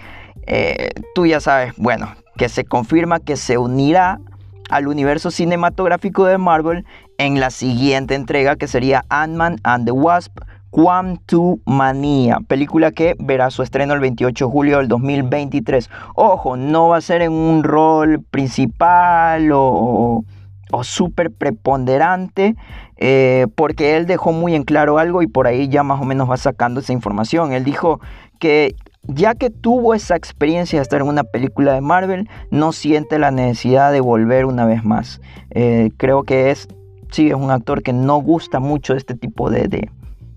eh, 0.46 0.92
tú 1.16 1.26
ya 1.26 1.40
sabes, 1.40 1.74
bueno, 1.76 2.08
que 2.38 2.50
se 2.50 2.66
confirma 2.66 3.20
que 3.20 3.36
se 3.36 3.58
unirá 3.58 4.20
al 4.70 4.88
universo 4.88 5.32
cinematográfico 5.32 6.26
de 6.26 6.38
Marvel 6.38 6.86
en 7.18 7.40
la 7.40 7.50
siguiente 7.50 8.16
entrega 8.16 8.56
que 8.56 8.68
sería 8.68 9.06
Ant-Man 9.10 9.58
and 9.64 9.86
the 9.86 9.92
Wasp 9.92 10.38
Quantumania, 10.70 12.40
película 12.48 12.92
que 12.92 13.16
verá 13.20 13.50
su 13.50 13.64
estreno 13.64 13.94
el 13.94 14.00
28 14.00 14.46
de 14.46 14.52
julio 14.52 14.78
del 14.78 14.88
2023. 14.88 15.90
Ojo, 16.16 16.58
no 16.58 16.90
va 16.90 16.98
a 16.98 17.02
ser 17.02 17.22
en 17.22 17.32
un 17.32 17.64
rol 17.64 18.22
principal 18.30 19.50
o, 19.54 20.24
o 20.72 20.84
súper 20.84 21.32
preponderante, 21.32 22.56
eh, 22.98 23.48
porque 23.56 23.96
él 23.98 24.06
dejó 24.06 24.32
muy 24.32 24.56
en 24.56 24.64
claro 24.64 24.98
algo 24.98 25.22
y 25.22 25.28
por 25.28 25.48
ahí 25.48 25.68
ya 25.70 25.84
más 25.84 26.02
o 26.02 26.06
menos 26.06 26.30
va 26.30 26.38
sacando 26.38 26.80
esa 26.80 26.94
información. 26.94 27.54
Él 27.54 27.64
dijo 27.64 28.00
que 28.40 28.76
ya 29.08 29.36
que 29.36 29.50
tuvo 29.50 29.94
esa 29.94 30.16
experiencia 30.16 30.80
de 30.80 30.84
estar 30.84 31.02
en 31.02 31.08
una 31.08 31.24
película 31.24 31.74
de 31.74 31.82
Marvel, 31.82 32.30
no 32.52 32.72
siente 32.72 33.20
la 33.20 33.32
necesidad 33.32 33.92
de 33.92 34.02
volver 34.02 34.46
una 34.46 34.66
vez 34.66 34.84
más. 34.84 35.22
Eh, 35.52 35.92
creo 35.98 36.24
que 36.24 36.52
es, 36.52 36.68
sí, 37.12 37.30
es 37.30 37.36
un 37.36 37.52
actor 37.52 37.84
que 37.84 37.94
no 37.94 38.18
gusta 38.18 38.60
mucho 38.60 38.96
este 38.96 39.16
tipo 39.16 39.50
de, 39.50 39.90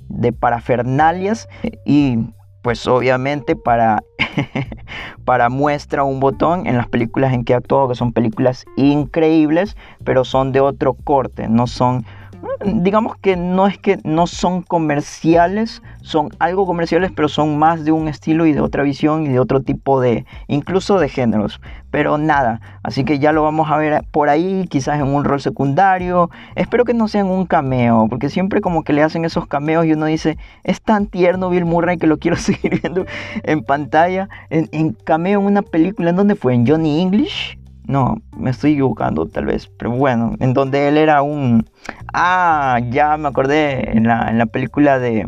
de, 0.09 0.33
parafernalias 0.33 1.49
y 1.85 2.19
pues 2.63 2.87
obviamente 2.87 3.57
para, 3.57 4.03
para 5.25 5.49
muestra 5.49 6.05
un 6.05 6.21
botón 6.21 6.67
en 6.67 6.77
las 6.77 6.89
películas 6.89 7.33
en 7.33 7.45
que 7.45 7.55
actuó, 7.55 7.89
que 7.89 7.95
son 7.95 8.13
películas 8.13 8.65
increíbles, 8.77 9.77
pero 10.05 10.25
son 10.25 10.53
de 10.53 10.61
otro 10.61 10.95
corte, 10.95 11.49
no 11.49 11.67
son 11.67 12.05
digamos 12.65 13.17
que 13.17 13.37
no 13.37 13.67
es 13.67 13.79
que 13.79 13.99
no 14.05 14.27
son 14.27 14.63
comerciales, 14.63 15.83
son 16.03 16.31
algo 16.39 16.67
comerciales, 16.67 17.11
pero 17.15 17.29
son 17.29 17.59
más 17.59 17.85
de 17.85 17.93
un 17.93 18.09
estilo 18.09 18.47
y 18.47 18.53
de 18.53 18.61
otra 18.61 18.83
visión 18.83 19.25
y 19.25 19.29
de 19.29 19.39
otro 19.39 19.61
tipo 19.61 20.01
de, 20.01 20.27
incluso 20.49 20.99
de 20.99 21.09
géneros. 21.09 21.61
Pero 21.91 22.19
nada, 22.19 22.61
así 22.83 23.05
que 23.05 23.19
ya 23.19 23.33
lo 23.33 23.43
vamos 23.43 23.71
a 23.71 23.77
ver 23.77 24.05
por 24.11 24.29
ahí, 24.29 24.67
quizás 24.69 25.01
en 25.01 25.09
un 25.09 25.25
rol 25.25 25.41
secundario. 25.41 26.31
Espero 26.55 26.85
que 26.85 26.95
no 26.95 27.09
sea 27.09 27.23
en 27.23 27.29
un 27.29 27.47
cameo, 27.47 28.07
porque 28.09 28.29
siempre 28.29 28.61
como 28.61 28.85
que 28.85 28.93
le 28.93 29.03
hacen 29.03 29.25
esos 29.25 29.47
cameos 29.47 29.87
y 29.87 29.93
uno 29.93 30.07
dice, 30.07 30.39
es 30.65 30.81
tan 30.81 31.07
tierno 31.07 31.51
Bill 31.51 31.65
Murray 31.65 31.99
que 31.99 32.07
lo 32.07 32.19
quiero 32.19 32.37
seguir 32.39 32.81
viendo 32.81 33.07
en 33.43 33.65
pantalla. 33.65 34.29
En, 34.51 34.69
en 34.73 34.93
cameo 34.93 35.41
en 35.41 35.47
una 35.47 35.63
película, 35.63 36.11
¿en 36.11 36.17
dónde 36.17 36.35
fue? 36.35 36.55
¿En 36.55 36.67
Johnny 36.67 37.01
English? 37.01 37.60
No, 37.91 38.23
me 38.37 38.51
estoy 38.51 38.75
equivocando 38.75 39.27
tal 39.27 39.47
vez, 39.47 39.69
pero 39.77 39.91
bueno, 39.91 40.37
en 40.39 40.55
donde 40.55 40.87
él 40.87 40.97
era 40.97 41.23
un... 41.23 41.69
Ah, 42.15 42.79
ya 42.89 43.17
me 43.17 43.27
acordé 43.27 43.97
en 43.97 44.07
la, 44.07 44.29
en 44.29 44.39
la 44.39 44.47
película 44.47 45.01
de 45.01 45.27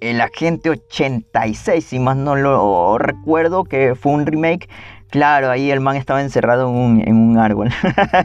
El 0.00 0.22
Agente 0.22 0.70
86, 0.70 1.84
si 1.84 1.98
más 1.98 2.16
no 2.16 2.36
lo 2.36 2.96
recuerdo, 2.96 3.64
que 3.64 3.94
fue 3.96 4.12
un 4.12 4.24
remake. 4.24 4.70
Claro, 5.10 5.50
ahí 5.50 5.70
el 5.70 5.80
man 5.80 5.96
estaba 5.96 6.22
encerrado 6.22 6.70
en 6.70 6.74
un, 6.74 7.00
en 7.06 7.16
un 7.16 7.36
árbol. 7.36 7.68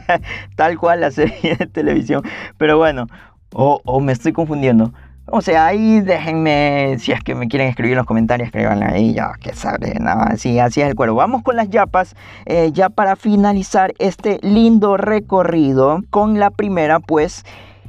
tal 0.56 0.78
cual 0.78 1.02
la 1.02 1.10
serie 1.10 1.56
de 1.56 1.66
televisión. 1.66 2.22
Pero 2.56 2.78
bueno, 2.78 3.08
o 3.52 4.00
me 4.00 4.12
estoy 4.12 4.32
confundiendo. 4.32 4.94
O 5.28 5.40
sea, 5.40 5.66
ahí 5.66 6.00
déjenme, 6.00 6.96
si 7.00 7.10
es 7.10 7.20
que 7.20 7.34
me 7.34 7.48
quieren 7.48 7.68
escribir 7.68 7.92
en 7.92 7.98
los 7.98 8.06
comentarios, 8.06 8.46
escribanla 8.46 8.90
ahí, 8.90 9.12
ya 9.12 9.32
que 9.40 9.54
sabe, 9.54 9.94
nada, 9.98 10.28
así, 10.30 10.60
así 10.60 10.80
es 10.80 10.88
el 10.88 10.94
cuero. 10.94 11.16
Vamos 11.16 11.42
con 11.42 11.56
las 11.56 11.68
yapas, 11.68 12.14
eh, 12.44 12.70
ya 12.72 12.90
para 12.90 13.16
finalizar 13.16 13.92
este 13.98 14.38
lindo 14.42 14.96
recorrido 14.96 16.02
con 16.10 16.38
la 16.38 16.50
primera, 16.50 17.00
pues 17.00 17.44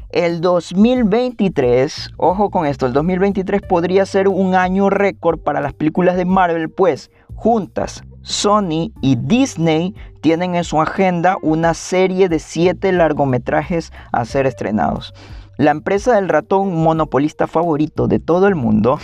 el 0.09 0.41
2023, 0.41 2.13
ojo 2.17 2.49
con 2.49 2.65
esto, 2.65 2.87
el 2.87 2.93
2023 2.93 3.61
podría 3.61 4.07
ser 4.07 4.29
un 4.29 4.55
año 4.55 4.89
récord 4.89 5.37
para 5.37 5.61
las 5.61 5.73
películas 5.73 6.15
de 6.15 6.25
Marvel, 6.25 6.71
pues 6.71 7.11
juntas 7.35 8.01
Sony 8.23 8.91
y 9.01 9.15
Disney 9.15 9.93
tienen 10.21 10.55
en 10.55 10.63
su 10.63 10.81
agenda 10.81 11.37
una 11.43 11.75
serie 11.75 12.29
de 12.29 12.39
siete 12.39 12.91
largometrajes 12.91 13.93
a 14.11 14.25
ser 14.25 14.47
estrenados. 14.47 15.13
La 15.57 15.71
empresa 15.71 16.15
del 16.15 16.29
ratón 16.29 16.75
monopolista 16.83 17.47
favorito 17.47 18.07
de 18.07 18.19
todo 18.19 18.47
el 18.47 18.53
mundo 18.53 18.99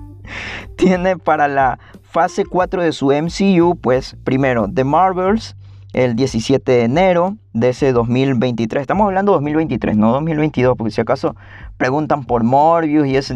tiene 0.76 1.16
para 1.16 1.48
la 1.48 1.78
fase 2.02 2.44
4 2.44 2.82
de 2.82 2.92
su 2.92 3.06
MCU, 3.06 3.78
pues 3.80 4.14
primero 4.22 4.68
The 4.72 4.84
Marvels, 4.84 5.56
el 5.94 6.14
17 6.14 6.70
de 6.70 6.82
enero 6.82 7.38
de 7.54 7.70
ese 7.70 7.92
2023. 7.92 8.82
Estamos 8.82 9.06
hablando 9.06 9.32
de 9.32 9.36
2023, 9.36 9.96
no 9.96 10.12
2022, 10.12 10.76
porque 10.76 10.90
si 10.90 11.00
acaso 11.00 11.34
preguntan 11.78 12.24
por 12.24 12.44
Morbius 12.44 13.06
y 13.06 13.16
es 13.16 13.34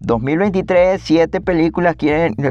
2023, 0.00 1.00
siete 1.02 1.40
películas 1.40 1.96
quieren... 1.96 2.34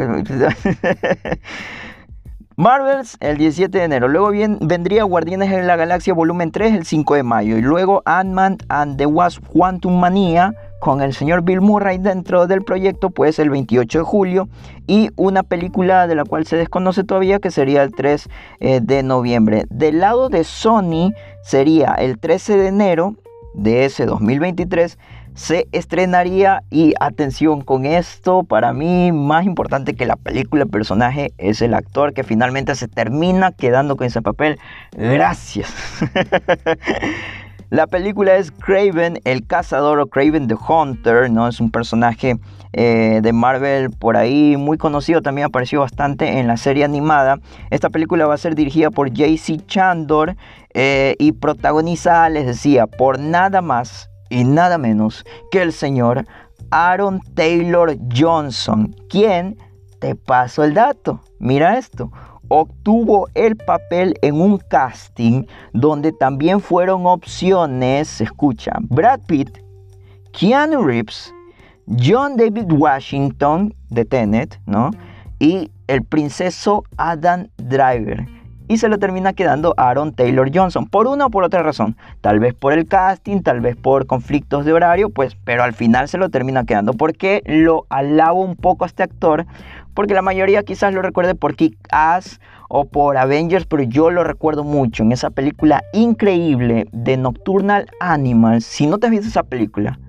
Marvels 2.55 3.17
el 3.19 3.37
17 3.37 3.77
de 3.77 3.83
enero. 3.83 4.07
Luego 4.07 4.29
bien, 4.29 4.57
vendría 4.61 5.03
Guardianes 5.03 5.49
de 5.49 5.63
la 5.63 5.75
Galaxia 5.75 6.13
volumen 6.13 6.51
3 6.51 6.73
el 6.73 6.85
5 6.85 7.15
de 7.15 7.23
mayo. 7.23 7.57
Y 7.57 7.61
luego 7.61 8.03
Ant-Man 8.05 8.57
and 8.69 8.97
the 8.97 9.05
Wasp 9.05 9.43
Quantum 9.47 9.99
Mania 9.99 10.53
con 10.79 11.01
el 11.01 11.13
señor 11.13 11.43
Bill 11.43 11.61
Murray 11.61 11.97
dentro 11.97 12.45
del 12.45 12.61
proyecto 12.61 13.09
pues 13.09 13.39
el 13.39 13.49
28 13.49 13.99
de 13.99 14.03
julio. 14.03 14.49
Y 14.85 15.09
una 15.15 15.43
película 15.43 16.05
de 16.07 16.15
la 16.15 16.25
cual 16.25 16.45
se 16.45 16.57
desconoce 16.57 17.03
todavía 17.03 17.39
que 17.39 17.49
sería 17.49 17.81
el 17.81 17.91
3 17.93 18.29
eh, 18.59 18.79
de 18.81 19.01
noviembre. 19.01 19.65
Del 19.69 19.99
lado 19.99 20.29
de 20.29 20.43
Sony 20.43 21.11
sería 21.41 21.93
el 21.95 22.19
13 22.19 22.57
de 22.57 22.67
enero 22.67 23.15
de 23.55 23.85
ese 23.85 24.05
2023 24.05 24.97
se 25.35 25.67
estrenaría 25.71 26.63
y 26.69 26.93
atención 26.99 27.61
con 27.61 27.85
esto, 27.85 28.43
para 28.43 28.73
mí 28.73 29.11
más 29.11 29.45
importante 29.45 29.95
que 29.95 30.05
la 30.05 30.15
película, 30.15 30.63
el 30.63 30.69
personaje 30.69 31.33
es 31.37 31.61
el 31.61 31.73
actor 31.73 32.13
que 32.13 32.23
finalmente 32.23 32.75
se 32.75 32.87
termina 32.87 33.51
quedando 33.51 33.95
con 33.95 34.07
ese 34.07 34.21
papel. 34.21 34.59
Gracias. 34.91 35.73
La 37.73 37.87
película 37.87 38.35
es 38.35 38.51
Craven 38.51 39.19
el 39.23 39.47
cazador 39.47 39.99
o 39.99 40.05
Craven 40.05 40.47
the 40.47 40.53
Hunter, 40.53 41.31
¿no? 41.31 41.47
Es 41.47 41.59
un 41.59 41.71
personaje 41.71 42.37
eh, 42.71 43.19
de 43.23 43.33
Marvel 43.33 43.89
por 43.89 44.15
ahí 44.15 44.57
muy 44.57 44.77
conocido, 44.77 45.23
también 45.23 45.45
apareció 45.45 45.79
bastante 45.79 46.37
en 46.37 46.45
la 46.45 46.55
serie 46.55 46.83
animada. 46.83 47.39
Esta 47.71 47.89
película 47.89 48.27
va 48.27 48.35
a 48.35 48.37
ser 48.37 48.53
dirigida 48.53 48.91
por 48.91 49.09
JC 49.09 49.65
Chandor 49.65 50.35
eh, 50.75 51.15
y 51.17 51.31
protagoniza, 51.31 52.29
les 52.29 52.45
decía, 52.45 52.85
por 52.85 53.17
nada 53.17 53.63
más 53.63 54.11
y 54.33 54.43
nada 54.43 54.79
menos 54.79 55.23
que 55.51 55.61
el 55.61 55.71
señor 55.71 56.25
Aaron 56.71 57.21
Taylor 57.35 57.95
Johnson, 58.15 58.95
quien, 59.07 59.57
te 59.99 60.15
paso 60.15 60.63
el 60.63 60.73
dato, 60.73 61.21
mira 61.37 61.77
esto, 61.77 62.11
obtuvo 62.47 63.27
el 63.35 63.55
papel 63.55 64.15
en 64.23 64.41
un 64.41 64.57
casting 64.57 65.45
donde 65.71 66.11
también 66.11 66.59
fueron 66.61 67.05
opciones, 67.05 68.21
escucha, 68.21 68.73
Brad 68.81 69.19
Pitt, 69.27 69.59
Keanu 70.31 70.83
Reeves, 70.83 71.31
John 71.87 72.35
David 72.35 72.71
Washington 72.71 73.71
de 73.91 74.03
Tenet, 74.03 74.59
¿no? 74.65 74.89
Y 75.37 75.69
el 75.85 76.03
princeso 76.03 76.83
Adam 76.97 77.49
Driver 77.57 78.25
y 78.73 78.77
se 78.77 78.89
lo 78.89 78.97
termina 78.97 79.33
quedando 79.33 79.75
Aaron 79.77 80.13
Taylor 80.13 80.49
Johnson, 80.51 80.87
por 80.87 81.05
una 81.05 81.27
o 81.27 81.29
por 81.29 81.43
otra 81.43 81.61
razón. 81.61 81.95
Tal 82.21 82.39
vez 82.39 82.55
por 82.55 82.73
el 82.73 82.87
casting, 82.87 83.41
tal 83.41 83.61
vez 83.61 83.75
por 83.75 84.07
conflictos 84.07 84.65
de 84.65 84.73
horario, 84.73 85.11
pues, 85.11 85.37
pero 85.43 85.61
al 85.61 85.73
final 85.73 86.07
se 86.07 86.17
lo 86.17 86.29
termina 86.29 86.65
quedando. 86.65 86.93
porque 86.93 87.43
lo 87.45 87.85
alabo 87.89 88.41
un 88.41 88.55
poco 88.55 88.83
a 88.83 88.87
este 88.87 89.03
actor? 89.03 89.45
Porque 89.93 90.15
la 90.15 90.23
mayoría 90.23 90.63
quizás 90.63 90.93
lo 90.93 91.03
recuerde 91.03 91.35
por 91.35 91.55
Kick 91.55 91.77
Ass 91.91 92.39
o 92.67 92.85
por 92.85 93.15
Avengers, 93.17 93.65
pero 93.67 93.83
yo 93.83 94.09
lo 94.09 94.23
recuerdo 94.23 94.63
mucho 94.63 95.03
en 95.03 95.11
esa 95.11 95.29
película 95.29 95.83
increíble 95.93 96.87
de 96.91 97.15
Nocturnal 97.17 97.85
Animals. 97.99 98.65
Si 98.65 98.87
no 98.87 98.97
te 98.97 99.05
has 99.05 99.11
visto 99.11 99.27
esa 99.27 99.43
película, 99.43 99.99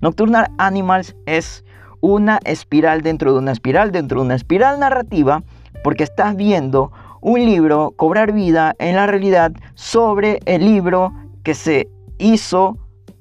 Nocturnal 0.00 0.48
Animals 0.58 1.16
es 1.26 1.64
una 2.00 2.38
espiral 2.44 3.02
dentro 3.02 3.32
de 3.32 3.40
una 3.40 3.50
espiral, 3.50 3.90
dentro 3.90 4.20
de 4.20 4.26
una 4.26 4.36
espiral 4.36 4.78
narrativa, 4.78 5.42
porque 5.82 6.04
estás 6.04 6.36
viendo 6.36 6.92
un 7.22 7.44
libro 7.44 7.94
cobrar 7.96 8.32
vida 8.32 8.74
en 8.78 8.96
la 8.96 9.06
realidad 9.06 9.52
sobre 9.74 10.40
el 10.44 10.64
libro 10.64 11.14
que 11.44 11.54
se 11.54 11.88
hizo 12.18 12.76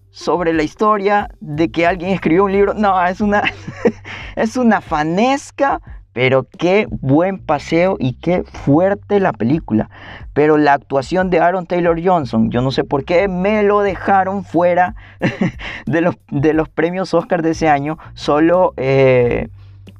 sobre 0.10 0.54
la 0.54 0.64
historia 0.64 1.30
de 1.40 1.72
que 1.72 1.88
alguien 1.88 2.12
escribió 2.12 2.44
un 2.44 2.52
libro. 2.52 2.74
No, 2.74 3.02
es 3.06 3.22
una, 3.22 3.44
es 4.36 4.58
una 4.58 4.82
fanesca, 4.82 5.80
pero 6.14 6.48
qué 6.58 6.88
buen 6.90 7.38
paseo 7.38 7.96
y 8.00 8.14
qué 8.14 8.44
fuerte 8.44 9.20
la 9.20 9.34
película. 9.34 9.90
Pero 10.34 10.58
la 10.58 10.74
actuación 10.74 11.30
de 11.30 11.40
Aaron 11.40 11.68
Taylor 11.68 11.98
Johnson, 12.04 12.50
yo 12.50 12.62
no 12.62 12.72
sé 12.72 12.84
por 12.84 13.06
qué 13.06 13.28
me 13.28 13.64
lo 13.64 13.82
dejaron 13.82 14.44
fuera 14.44 14.96
de 15.86 16.02
los, 16.02 16.18
de 16.32 16.54
los 16.54 16.68
premios 16.70 17.14
Oscar 17.14 17.44
de 17.44 17.52
ese 17.52 17.70
año. 17.70 18.00
Solo 18.16 18.74
eh, 18.78 19.48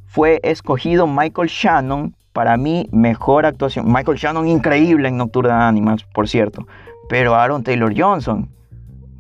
fue 0.08 0.40
escogido 0.44 1.06
Michael 1.06 1.48
Shannon 1.48 2.16
para 2.34 2.58
mí, 2.58 2.88
mejor 2.92 3.46
actuación. 3.46 3.92
Michael 3.92 4.18
Shannon, 4.18 4.48
increíble 4.48 5.08
en 5.08 5.18
Nocturna 5.18 5.68
Animals, 5.68 6.06
por 6.14 6.28
cierto. 6.28 6.66
Pero 7.10 7.36
Aaron 7.36 7.64
Taylor 7.64 7.94
Johnson. 7.96 8.50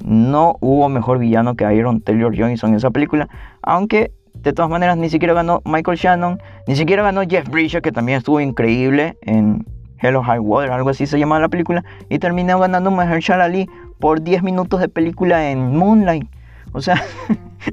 No 0.05 0.55
hubo 0.61 0.89
mejor 0.89 1.19
villano 1.19 1.55
que 1.55 1.65
Aaron 1.65 2.01
Taylor 2.01 2.33
Johnson 2.35 2.71
en 2.71 2.75
esa 2.77 2.89
película. 2.89 3.27
Aunque, 3.61 4.11
de 4.33 4.53
todas 4.53 4.71
maneras, 4.71 4.97
ni 4.97 5.09
siquiera 5.09 5.33
ganó 5.33 5.61
Michael 5.65 5.97
Shannon. 5.97 6.41
Ni 6.67 6.75
siquiera 6.75 7.03
ganó 7.03 7.21
Jeff 7.21 7.47
Bridges, 7.49 7.81
que 7.81 7.91
también 7.91 8.17
estuvo 8.17 8.39
increíble 8.39 9.17
en 9.21 9.65
Hello 10.01 10.23
High 10.23 10.39
Water, 10.39 10.71
algo 10.71 10.89
así 10.89 11.05
se 11.05 11.19
llama 11.19 11.39
la 11.39 11.49
película. 11.49 11.83
Y 12.09 12.17
terminó 12.19 12.59
ganando 12.59 12.89
Mahershala 12.89 13.45
Ali 13.45 13.69
por 13.99 14.21
10 14.21 14.41
minutos 14.41 14.79
de 14.79 14.89
película 14.89 15.51
en 15.51 15.77
Moonlight. 15.77 16.27
O 16.71 16.81
sea, 16.81 17.03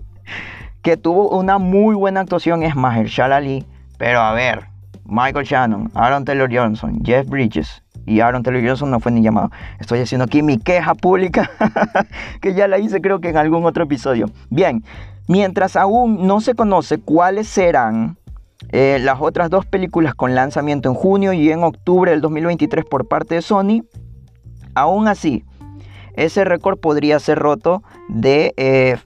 que 0.83 0.97
tuvo 0.97 1.31
una 1.31 1.59
muy 1.59 1.95
buena 1.95 2.21
actuación 2.21 2.63
es 2.63 2.77
Mahershala 2.77 3.37
Ali. 3.37 3.65
Pero 3.97 4.21
a 4.21 4.33
ver, 4.33 4.68
Michael 5.09 5.45
Shannon, 5.45 5.91
Aaron 5.95 6.25
Taylor 6.25 6.49
Johnson, 6.53 7.01
Jeff 7.03 7.27
Bridges 7.27 7.83
y 8.07 8.21
Aaron 8.21 8.43
Taylor 8.43 8.63
Johnson 8.65 8.91
no 8.91 9.01
fue 9.01 9.11
ni 9.13 9.23
llamado. 9.23 9.51
Estoy 9.81 10.01
haciendo 10.01 10.25
aquí 10.25 10.43
mi 10.43 10.59
queja 10.59 10.95
pública, 10.95 11.51
que 12.41 12.55
ya 12.55 12.69
la 12.69 12.79
hice 12.79 13.01
creo 13.01 13.21
que 13.21 13.31
en 13.31 13.37
algún 13.37 13.65
otro 13.65 13.85
episodio. 13.85 14.31
Bien, 14.51 14.85
mientras 15.27 15.77
aún 15.77 16.27
no 16.27 16.41
se 16.41 16.55
conoce 16.55 16.99
cuáles 16.99 17.49
serán 17.49 18.19
eh, 18.71 18.99
las 19.01 19.21
otras 19.21 19.51
dos 19.51 19.67
películas 19.67 20.15
con 20.15 20.35
lanzamiento 20.35 20.89
en 20.89 20.95
junio 20.95 21.33
y 21.33 21.51
en 21.51 21.65
octubre 21.65 22.11
del 22.11 22.21
2023 22.21 22.85
por 22.85 23.09
parte 23.09 23.37
de 23.37 23.43
Sony, 23.43 23.85
aún 24.75 25.09
así, 25.09 25.45
ese 26.15 26.45
récord 26.45 26.79
podría 26.79 27.19
ser 27.21 27.39
roto 27.39 27.83
de 28.09 28.53
eh, 28.57 28.97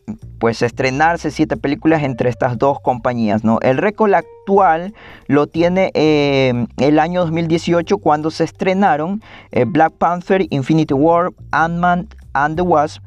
pues 0.43 0.61
estrenarse 0.61 1.31
siete 1.31 1.57
películas 1.57 2.03
entre 2.03 2.29
estas 2.29 2.59
dos 2.59 2.81
compañías. 2.81 3.45
¿no? 3.45 3.61
El 3.61 3.79
récord 3.79 4.13
actual 4.13 4.93
lo 5.29 5.47
tiene 5.47 5.93
eh, 5.95 6.67
el 6.79 6.99
año 6.99 7.21
2018 7.21 7.99
cuando 7.99 8.29
se 8.33 8.43
estrenaron 8.43 9.23
eh, 9.53 9.65
Black 9.65 9.93
Panther, 9.99 10.45
Infinity 10.51 10.95
War, 10.95 11.31
Ant-Man 11.53 12.09
and 12.33 12.57
the 12.57 12.63
Wasp, 12.63 13.01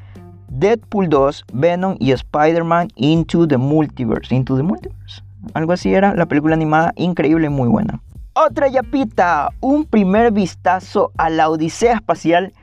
Deadpool 0.48 1.10
2, 1.10 1.44
Venom 1.52 1.96
y 1.98 2.12
Spider-Man 2.12 2.88
Into 2.94 3.46
the 3.46 3.58
Multiverse. 3.58 4.34
Into 4.34 4.56
the 4.56 4.62
Multiverse. 4.62 5.22
Algo 5.52 5.74
así 5.74 5.92
era 5.92 6.14
la 6.14 6.24
película 6.24 6.54
animada, 6.54 6.94
increíble 6.96 7.48
y 7.48 7.50
muy 7.50 7.68
buena. 7.68 8.00
Otra 8.32 8.68
yapita, 8.68 9.50
un 9.60 9.84
primer 9.84 10.32
vistazo 10.32 11.12
a 11.18 11.28
la 11.28 11.50
Odisea 11.50 11.96
Espacial 11.96 12.54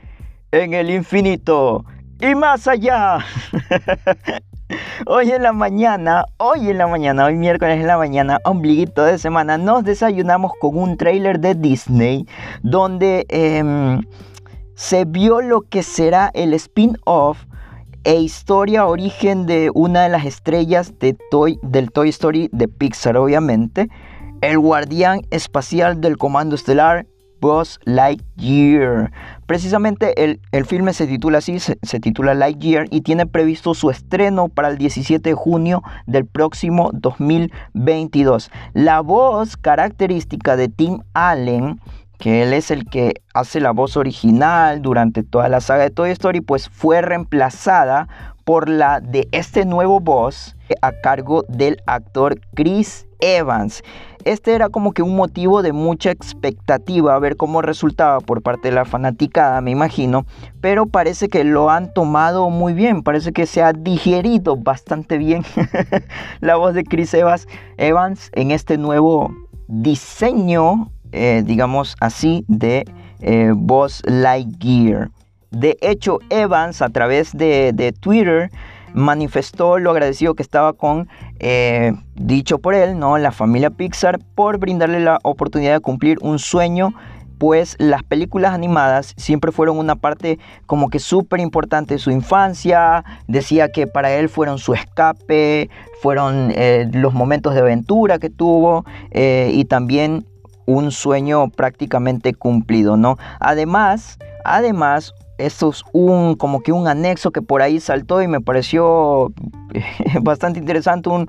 en 0.50 0.74
el 0.74 0.90
infinito 0.90 1.84
y 2.20 2.34
más 2.34 2.66
allá. 2.66 3.18
Hoy 5.06 5.30
en 5.30 5.42
la 5.42 5.52
mañana, 5.52 6.24
hoy 6.38 6.70
en 6.70 6.78
la 6.78 6.86
mañana, 6.86 7.26
hoy 7.26 7.34
miércoles 7.34 7.80
en 7.80 7.86
la 7.86 7.98
mañana, 7.98 8.38
ombliguito 8.44 9.04
de 9.04 9.18
semana, 9.18 9.58
nos 9.58 9.84
desayunamos 9.84 10.52
con 10.58 10.78
un 10.78 10.96
trailer 10.96 11.38
de 11.38 11.54
Disney 11.54 12.26
donde 12.62 13.26
em, 13.28 14.00
se 14.74 15.04
vio 15.04 15.42
lo 15.42 15.60
que 15.60 15.82
será 15.82 16.30
el 16.32 16.54
spin-off 16.54 17.44
e 18.04 18.14
historia 18.14 18.86
origen 18.86 19.44
de 19.44 19.70
una 19.74 20.04
de 20.04 20.08
las 20.08 20.24
estrellas 20.24 20.98
de 20.98 21.14
Toy, 21.30 21.58
del 21.62 21.92
Toy 21.92 22.08
Story 22.08 22.48
de 22.50 22.66
Pixar, 22.66 23.18
obviamente, 23.18 23.90
el 24.40 24.58
guardián 24.58 25.20
espacial 25.30 26.00
del 26.00 26.16
Comando 26.16 26.54
Estelar, 26.54 27.06
Buzz 27.40 27.78
Lightyear. 27.84 29.12
Precisamente 29.46 30.24
el, 30.24 30.40
el 30.52 30.64
filme 30.64 30.92
se 30.92 31.06
titula 31.06 31.38
así, 31.38 31.58
se, 31.58 31.76
titula 32.00 32.34
Lightyear 32.34 32.86
y 32.90 33.02
tiene 33.02 33.26
previsto 33.26 33.74
su 33.74 33.90
estreno 33.90 34.48
para 34.48 34.68
el 34.68 34.78
17 34.78 35.28
de 35.28 35.34
junio 35.34 35.82
del 36.06 36.26
próximo 36.26 36.90
2022. 36.94 38.50
La 38.72 39.00
voz 39.00 39.56
característica 39.56 40.56
de 40.56 40.68
Tim 40.68 41.00
Allen 41.12 41.80
que 42.18 42.42
él 42.42 42.52
es 42.52 42.70
el 42.70 42.88
que 42.88 43.14
hace 43.34 43.60
la 43.60 43.72
voz 43.72 43.96
original 43.96 44.80
durante 44.80 45.24
toda 45.24 45.48
la 45.48 45.60
saga 45.60 45.82
de 45.82 45.90
Toy 45.90 46.10
Story, 46.10 46.40
pues 46.40 46.68
fue 46.68 47.02
reemplazada 47.02 48.08
por 48.44 48.68
la 48.68 49.00
de 49.00 49.28
este 49.32 49.64
nuevo 49.64 50.00
voz 50.00 50.56
a 50.80 50.92
cargo 50.92 51.44
del 51.48 51.82
actor 51.86 52.40
Chris 52.54 53.06
Evans. 53.20 53.82
Este 54.24 54.54
era 54.54 54.70
como 54.70 54.92
que 54.92 55.02
un 55.02 55.16
motivo 55.16 55.60
de 55.60 55.74
mucha 55.74 56.10
expectativa 56.10 57.14
a 57.14 57.18
ver 57.18 57.36
cómo 57.36 57.60
resultaba 57.60 58.20
por 58.20 58.40
parte 58.40 58.68
de 58.68 58.74
la 58.74 58.86
fanaticada, 58.86 59.60
me 59.60 59.70
imagino, 59.70 60.24
pero 60.62 60.86
parece 60.86 61.28
que 61.28 61.44
lo 61.44 61.68
han 61.68 61.92
tomado 61.92 62.48
muy 62.48 62.72
bien, 62.72 63.02
parece 63.02 63.32
que 63.32 63.44
se 63.44 63.62
ha 63.62 63.74
digerido 63.74 64.56
bastante 64.56 65.18
bien 65.18 65.44
la 66.40 66.56
voz 66.56 66.72
de 66.72 66.84
Chris 66.84 67.12
Evans, 67.12 67.46
en 68.32 68.50
este 68.50 68.78
nuevo 68.78 69.30
diseño, 69.68 70.90
eh, 71.12 71.42
digamos 71.44 71.94
así, 72.00 72.46
de 72.48 72.86
eh, 73.20 73.52
voz 73.54 74.00
Lightyear. 74.06 75.10
De 75.50 75.76
hecho, 75.82 76.18
Evans 76.30 76.80
a 76.80 76.88
través 76.88 77.32
de 77.36 77.94
Twitter 78.00 78.50
manifestó 78.94 79.78
lo 79.78 79.90
agradecido 79.90 80.34
que 80.34 80.42
estaba 80.42 80.72
con, 80.72 81.08
eh, 81.40 81.92
dicho 82.14 82.58
por 82.58 82.74
él, 82.74 82.98
¿no? 82.98 83.18
la 83.18 83.32
familia 83.32 83.70
Pixar, 83.70 84.20
por 84.34 84.58
brindarle 84.58 85.00
la 85.00 85.18
oportunidad 85.22 85.74
de 85.74 85.80
cumplir 85.80 86.18
un 86.22 86.38
sueño 86.38 86.94
pues 87.38 87.76
las 87.78 88.02
películas 88.02 88.54
animadas 88.54 89.12
siempre 89.16 89.52
fueron 89.52 89.78
una 89.78 89.96
parte 89.96 90.38
como 90.66 90.88
que 90.88 90.98
súper 90.98 91.40
importante 91.40 91.94
de 91.94 91.98
su 91.98 92.10
infancia. 92.10 93.04
Decía 93.26 93.68
que 93.68 93.86
para 93.86 94.12
él 94.12 94.28
fueron 94.28 94.58
su 94.58 94.72
escape, 94.72 95.68
fueron 96.00 96.52
eh, 96.54 96.88
los 96.92 97.12
momentos 97.12 97.54
de 97.54 97.60
aventura 97.60 98.18
que 98.18 98.30
tuvo 98.30 98.84
eh, 99.10 99.50
y 99.52 99.64
también 99.64 100.26
un 100.66 100.90
sueño 100.90 101.50
prácticamente 101.50 102.34
cumplido, 102.34 102.96
¿no? 102.96 103.18
Además, 103.40 104.18
además, 104.44 105.12
esto 105.38 105.70
es 105.70 105.82
un 105.92 106.34
como 106.36 106.60
que 106.60 106.72
un 106.72 106.86
anexo 106.88 107.30
que 107.30 107.42
por 107.42 107.62
ahí 107.62 107.80
saltó 107.80 108.22
y 108.22 108.28
me 108.28 108.40
pareció 108.40 109.32
bastante 110.22 110.58
interesante 110.58 111.08
un 111.08 111.28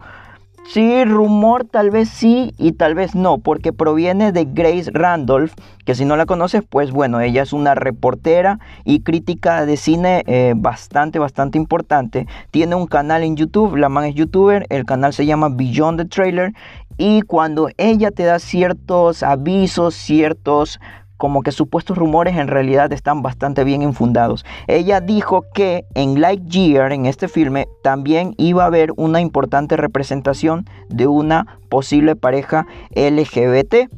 sí 0.67 1.05
rumor 1.05 1.65
tal 1.65 1.91
vez 1.91 2.09
sí 2.09 2.53
y 2.57 2.73
tal 2.73 2.95
vez 2.95 3.15
no 3.15 3.37
porque 3.37 3.71
proviene 3.71 4.31
de 4.31 4.45
Grace 4.45 4.89
Randolph 4.91 5.53
que 5.85 5.95
si 5.95 6.05
no 6.05 6.15
la 6.15 6.25
conoces 6.25 6.63
pues 6.67 6.91
bueno 6.91 7.19
ella 7.21 7.43
es 7.43 7.53
una 7.53 7.75
reportera 7.75 8.59
y 8.83 9.01
crítica 9.01 9.65
de 9.65 9.77
cine 9.77 10.23
eh, 10.25 10.53
bastante 10.55 11.19
bastante 11.19 11.57
importante. 11.57 12.27
Tiene 12.51 12.75
un 12.75 12.87
canal 12.87 13.23
en 13.23 13.35
YouTube 13.35 13.75
la 13.75 13.89
man 13.89 14.05
es 14.05 14.15
youtuber 14.15 14.65
el 14.69 14.85
canal 14.85 15.13
se 15.13 15.25
llama 15.25 15.49
Beyond 15.49 15.99
the 15.99 16.05
Trailer 16.05 16.53
y 16.97 17.21
cuando 17.21 17.69
ella 17.77 18.11
te 18.11 18.23
da 18.23 18.39
ciertos 18.39 19.21
avisos 19.21 19.93
ciertos 19.93 20.79
como 21.17 21.41
que 21.41 21.51
supuestos 21.51 21.97
rumores 21.97 22.35
en 22.37 22.47
realidad 22.47 22.91
están 22.93 23.21
bastante 23.21 23.63
bien 23.63 23.81
infundados. 23.81 24.45
Ella 24.67 25.01
dijo 25.01 25.45
que 25.53 25.85
en 25.93 26.21
Lightyear, 26.21 26.91
en 26.91 27.05
este 27.05 27.27
filme, 27.27 27.67
también 27.83 28.33
iba 28.37 28.63
a 28.63 28.67
haber 28.67 28.91
una 28.97 29.21
importante 29.21 29.77
representación 29.77 30.65
de 30.89 31.07
una 31.07 31.59
posible 31.69 32.15
pareja 32.15 32.67
LGBT. 32.91 33.89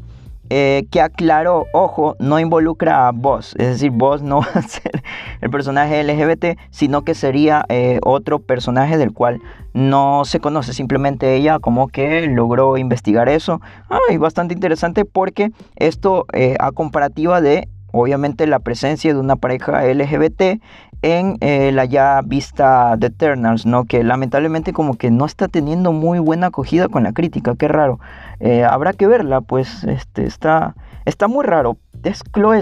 Eh, 0.50 0.88
que 0.92 1.02
aclaró, 1.02 1.66
ojo, 1.74 2.16
no 2.20 2.40
involucra 2.40 3.08
a 3.08 3.12
Boss, 3.12 3.54
es 3.58 3.68
decir, 3.68 3.92
Boss 3.92 4.22
no 4.22 4.40
va 4.42 4.48
a 4.54 4.62
ser 4.62 5.04
el 5.42 5.50
personaje 5.50 6.02
LGBT, 6.04 6.58
sino 6.70 7.02
que 7.04 7.16
sería 7.16 7.66
eh, 7.68 8.00
otro 8.04 8.40
personaje 8.40 8.98
del 8.98 9.12
cual 9.12 9.42
no 9.74 10.24
se 10.24 10.40
conoce, 10.40 10.72
simplemente 10.72 11.36
ella 11.36 11.60
como 11.60 11.90
que 11.90 12.28
logró 12.28 12.78
investigar 12.78 13.28
eso. 13.28 13.60
Ah, 13.90 14.00
bastante 14.20 14.54
interesante 14.54 15.04
porque 15.04 15.52
esto 15.76 16.26
eh, 16.32 16.56
a 16.60 16.72
comparativa 16.72 17.42
de 17.42 17.68
obviamente 17.92 18.48
la 18.48 18.60
presencia 18.60 19.14
de 19.14 19.20
una 19.20 19.36
pareja 19.36 19.84
LGBT 19.84 20.62
en 21.04 21.38
la 21.76 21.86
ya 21.86 22.22
vista 22.26 22.96
de 22.98 23.08
Eternals, 23.08 23.66
¿no? 23.66 23.86
Que 23.86 24.04
lamentablemente 24.04 24.74
como 24.74 24.98
que 24.98 25.12
no 25.12 25.26
está 25.26 25.48
teniendo 25.48 25.92
muy 25.92 26.20
buena 26.20 26.48
acogida 26.48 26.88
con 26.88 27.04
la 27.04 27.14
crítica, 27.14 27.56
qué 27.56 27.68
raro. 27.68 28.00
Eh, 28.40 28.64
habrá 28.64 28.94
que 28.94 29.08
verla, 29.08 29.42
pues 29.42 29.84
este, 29.84 30.26
está, 30.26 30.76
está 31.06 31.28
muy 31.28 31.46
raro, 31.46 31.78
es 32.04 32.24
Chloe 32.34 32.62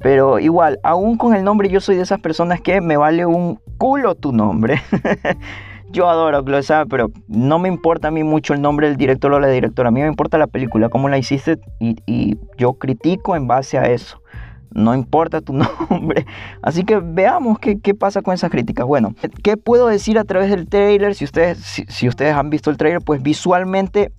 pero 0.00 0.38
igual, 0.38 0.78
aún 0.84 1.16
con 1.16 1.34
el 1.34 1.42
nombre 1.42 1.68
yo 1.68 1.80
soy 1.80 1.96
de 1.96 2.02
esas 2.02 2.20
personas 2.20 2.60
que 2.60 2.80
me 2.80 2.96
vale 2.96 3.26
un 3.26 3.60
culo 3.78 4.14
tu 4.14 4.32
nombre. 4.32 4.80
yo 5.90 6.08
adoro 6.08 6.42
Chloe 6.44 6.86
pero 6.88 7.10
no 7.26 7.58
me 7.58 7.68
importa 7.68 8.08
a 8.08 8.10
mí 8.10 8.22
mucho 8.22 8.54
el 8.54 8.62
nombre 8.62 8.88
del 8.88 8.96
director 8.96 9.32
o 9.32 9.40
la 9.40 9.48
directora, 9.48 9.88
a 9.88 9.92
mí 9.92 10.00
me 10.00 10.06
importa 10.06 10.38
la 10.38 10.46
película, 10.46 10.88
cómo 10.88 11.08
la 11.08 11.18
hiciste 11.18 11.58
y, 11.80 12.36
yo 12.56 12.74
critico 12.74 13.36
en 13.36 13.46
base 13.46 13.78
a 13.78 13.88
eso 13.88 14.22
no 14.70 14.94
importa 14.94 15.40
tu 15.40 15.52
nombre. 15.90 16.26
Así 16.62 16.84
que 16.84 16.98
veamos 16.98 17.58
qué, 17.58 17.94
pasa 17.94 18.20
con 18.20 18.34
esas 18.34 18.50
críticas. 18.50 18.86
Bueno, 18.86 19.14
¿qué 19.42 19.56
puedo 19.56 19.88
decir 19.88 20.18
a 20.18 20.24
través 20.24 20.50
del 20.50 20.68
trailer? 20.68 21.14
Si 21.14 21.24
ustedes, 21.24 21.58
si, 21.88 22.06
ustedes 22.06 22.34
han 22.34 22.50
visto 22.50 22.70
el 22.70 22.76
trailer, 22.76 23.00
pues 23.00 23.22
visualmente 23.22 24.12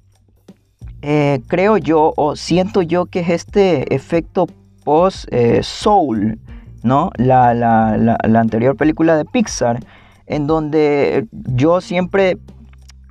eh, 1.02 1.42
creo 1.48 1.78
yo 1.78 2.14
o 2.16 2.36
siento 2.36 2.82
yo 2.82 3.06
que 3.06 3.22
es 3.22 3.30
este 3.30 3.94
efecto 3.94 4.48
post 4.84 5.26
eh, 5.32 5.62
Soul, 5.64 6.40
¿no? 6.84 7.12
La, 7.18 7.54
la 7.54 8.40
anterior 8.40 8.76
película 8.76 9.18
de 9.18 9.26
Pixar, 9.26 9.80
en 10.26 10.48
donde 10.48 11.28
yo 11.32 11.82
siempre 11.82 12.38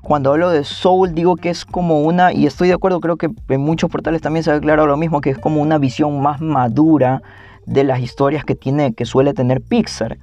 cuando 0.08 0.32
hablo 0.32 0.48
de 0.48 0.64
soul 0.64 1.12
digo 1.14 1.36
que 1.36 1.50
es 1.50 1.66
como 1.66 2.00
una, 2.00 2.32
y 2.32 2.46
estoy 2.46 2.68
de 2.68 2.74
acuerdo, 2.74 2.98
creo 2.98 3.16
que 3.16 3.28
en 3.48 3.60
muchos 3.60 3.90
portales 3.90 4.22
también 4.22 4.42
se 4.42 4.50
ha 4.50 4.54
aclarado 4.54 4.86
lo 4.86 4.96
mismo, 4.96 5.20
que 5.20 5.28
es 5.28 5.38
como 5.38 5.60
una 5.60 5.76
visión 5.76 6.22
más 6.22 6.40
madura 6.40 7.20
de 7.66 7.84
las 7.84 8.00
historias 8.00 8.42
que 8.44 8.54
tiene, 8.54 8.94
que 8.94 9.04
suele 9.04 9.34
tener 9.34 9.60
Pixar. 9.60 10.16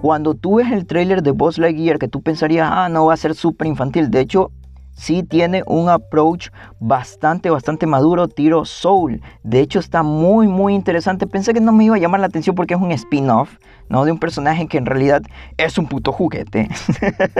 Cuando 0.00 0.34
tú 0.34 0.56
ves 0.56 0.70
el 0.70 0.86
tráiler 0.86 1.20
de 1.22 1.32
Buzz 1.32 1.58
Lightyear, 1.58 1.98
que 1.98 2.06
tú 2.06 2.22
pensarías, 2.22 2.68
ah, 2.70 2.88
no 2.88 3.06
va 3.06 3.14
a 3.14 3.16
ser 3.16 3.34
súper 3.34 3.66
infantil. 3.66 4.08
De 4.08 4.20
hecho, 4.20 4.52
sí 4.94 5.22
tiene 5.22 5.62
un 5.66 5.88
approach 5.88 6.48
bastante, 6.80 7.50
bastante 7.50 7.86
maduro, 7.86 8.28
tiro 8.28 8.64
soul. 8.64 9.20
De 9.42 9.60
hecho, 9.60 9.78
está 9.78 10.02
muy, 10.02 10.48
muy 10.48 10.74
interesante. 10.74 11.26
Pensé 11.26 11.52
que 11.52 11.60
no 11.60 11.72
me 11.72 11.84
iba 11.84 11.96
a 11.96 11.98
llamar 11.98 12.20
la 12.20 12.26
atención 12.26 12.54
porque 12.54 12.74
es 12.74 12.80
un 12.80 12.92
spin-off, 12.92 13.56
¿no? 13.88 14.04
De 14.04 14.12
un 14.12 14.18
personaje 14.18 14.66
que 14.66 14.78
en 14.78 14.86
realidad 14.86 15.22
es 15.56 15.78
un 15.78 15.86
puto 15.86 16.12
juguete. 16.12 16.68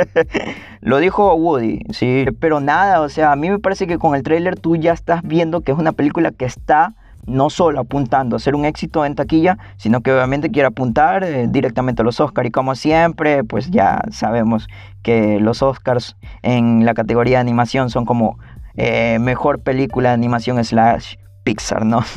Lo 0.80 0.98
dijo 0.98 1.34
Woody, 1.34 1.80
sí. 1.90 2.26
Pero 2.40 2.60
nada, 2.60 3.00
o 3.00 3.08
sea, 3.08 3.32
a 3.32 3.36
mí 3.36 3.50
me 3.50 3.58
parece 3.58 3.86
que 3.86 3.98
con 3.98 4.14
el 4.14 4.22
trailer 4.22 4.58
tú 4.58 4.76
ya 4.76 4.92
estás 4.92 5.22
viendo 5.22 5.62
que 5.62 5.72
es 5.72 5.78
una 5.78 5.92
película 5.92 6.30
que 6.32 6.44
está 6.44 6.94
no 7.26 7.50
solo 7.50 7.80
apuntando 7.80 8.36
a 8.36 8.38
ser 8.38 8.54
un 8.54 8.64
éxito 8.64 9.04
en 9.04 9.14
taquilla, 9.14 9.58
sino 9.76 10.00
que 10.00 10.12
obviamente 10.12 10.50
quiere 10.50 10.68
apuntar 10.68 11.24
eh, 11.24 11.46
directamente 11.48 12.02
a 12.02 12.04
los 12.04 12.20
Oscars. 12.20 12.48
Y 12.48 12.50
como 12.50 12.74
siempre, 12.74 13.44
pues 13.44 13.70
ya 13.70 14.02
sabemos 14.10 14.68
que 15.02 15.40
los 15.40 15.62
Oscars 15.62 16.16
en 16.42 16.84
la 16.84 16.94
categoría 16.94 17.38
de 17.38 17.42
animación 17.42 17.90
son 17.90 18.04
como 18.04 18.38
eh, 18.76 19.18
mejor 19.20 19.60
película 19.60 20.10
de 20.10 20.14
animación 20.14 20.62
slash 20.64 21.16
Pixar, 21.44 21.84
¿no? 21.84 22.00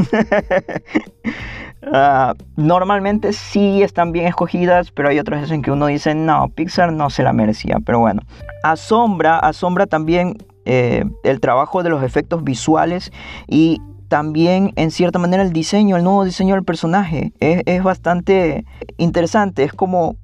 Ah, 1.93 2.33
normalmente 2.55 3.31
sí 3.31 3.81
están 3.81 4.11
bien 4.11 4.25
escogidas, 4.25 4.91
pero 4.91 5.09
hay 5.09 5.19
otras 5.19 5.41
veces 5.41 5.55
en 5.55 5.61
que 5.61 5.71
uno 5.71 5.87
dice, 5.87 6.15
no, 6.15 6.49
Pixar 6.49 6.91
no 6.91 7.09
se 7.09 7.23
la 7.23 7.33
merecía. 7.33 7.77
Pero 7.85 7.99
bueno, 7.99 8.23
asombra, 8.63 9.39
asombra 9.39 9.85
también 9.85 10.37
eh, 10.65 11.05
el 11.23 11.39
trabajo 11.39 11.83
de 11.83 11.89
los 11.89 12.03
efectos 12.03 12.43
visuales 12.43 13.13
y 13.47 13.79
también 14.07 14.73
en 14.75 14.91
cierta 14.91 15.19
manera 15.19 15.43
el 15.43 15.53
diseño, 15.53 15.97
el 15.97 16.03
nuevo 16.03 16.23
diseño 16.23 16.55
del 16.55 16.63
personaje 16.63 17.33
es, 17.39 17.83
bastante 17.83 18.65
interesante, 18.97 19.63
es 19.63 19.73
como 19.73 20.17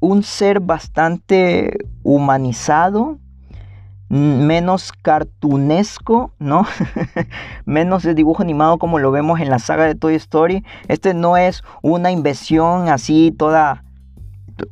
un 0.00 0.22
ser 0.22 0.60
bastante 0.60 1.76
humanizado, 2.02 3.18
menos 4.08 4.92
cartunesco, 4.92 6.32
¿no? 6.38 6.66
menos 7.66 8.04
de 8.04 8.14
dibujo 8.14 8.42
animado 8.42 8.78
como 8.78 8.98
lo 8.98 9.10
vemos 9.10 9.40
en 9.40 9.50
la 9.50 9.58
saga 9.58 9.84
de 9.84 9.94
Toy 9.94 10.14
Story. 10.14 10.64
Este 10.86 11.12
no 11.12 11.36
es 11.36 11.62
una 11.82 12.10
invención 12.10 12.88
así 12.88 13.34
toda 13.36 13.84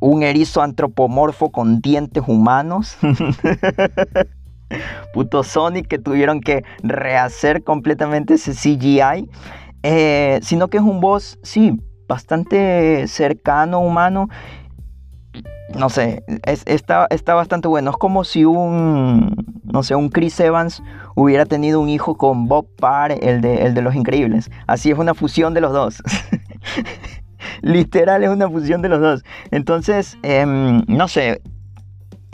un 0.00 0.22
erizo 0.22 0.62
antropomorfo 0.62 1.50
con 1.50 1.80
dientes 1.80 2.22
humanos. 2.26 2.96
puto 5.12 5.42
Sonic 5.42 5.88
que 5.88 5.98
tuvieron 5.98 6.40
que 6.40 6.64
rehacer 6.82 7.62
completamente 7.64 8.34
ese 8.34 8.52
CGI. 8.52 9.28
Eh, 9.82 10.40
sino 10.42 10.68
que 10.68 10.78
es 10.78 10.82
un 10.82 11.00
boss, 11.00 11.38
sí, 11.42 11.80
bastante 12.08 13.06
cercano, 13.08 13.80
humano. 13.80 14.28
No 15.74 15.90
sé, 15.90 16.24
está, 16.44 17.06
está 17.10 17.34
bastante 17.34 17.68
bueno. 17.68 17.90
Es 17.90 17.96
como 17.96 18.24
si 18.24 18.44
un, 18.44 19.34
no 19.64 19.82
sé, 19.82 19.94
un 19.94 20.08
Chris 20.08 20.38
Evans 20.40 20.82
hubiera 21.14 21.44
tenido 21.44 21.80
un 21.80 21.88
hijo 21.88 22.16
con 22.16 22.46
Bob 22.46 22.66
Parr, 22.76 23.12
el 23.22 23.40
de, 23.40 23.62
el 23.62 23.74
de 23.74 23.82
Los 23.82 23.94
Increíbles. 23.94 24.50
Así 24.66 24.90
es 24.90 24.98
una 24.98 25.14
fusión 25.14 25.54
de 25.54 25.60
los 25.60 25.72
dos. 25.72 26.02
Literal 27.62 28.24
es 28.24 28.30
una 28.30 28.48
fusión 28.48 28.82
de 28.82 28.88
los 28.88 29.00
dos. 29.00 29.24
Entonces, 29.50 30.16
em, 30.22 30.82
no 30.88 31.08
sé, 31.08 31.42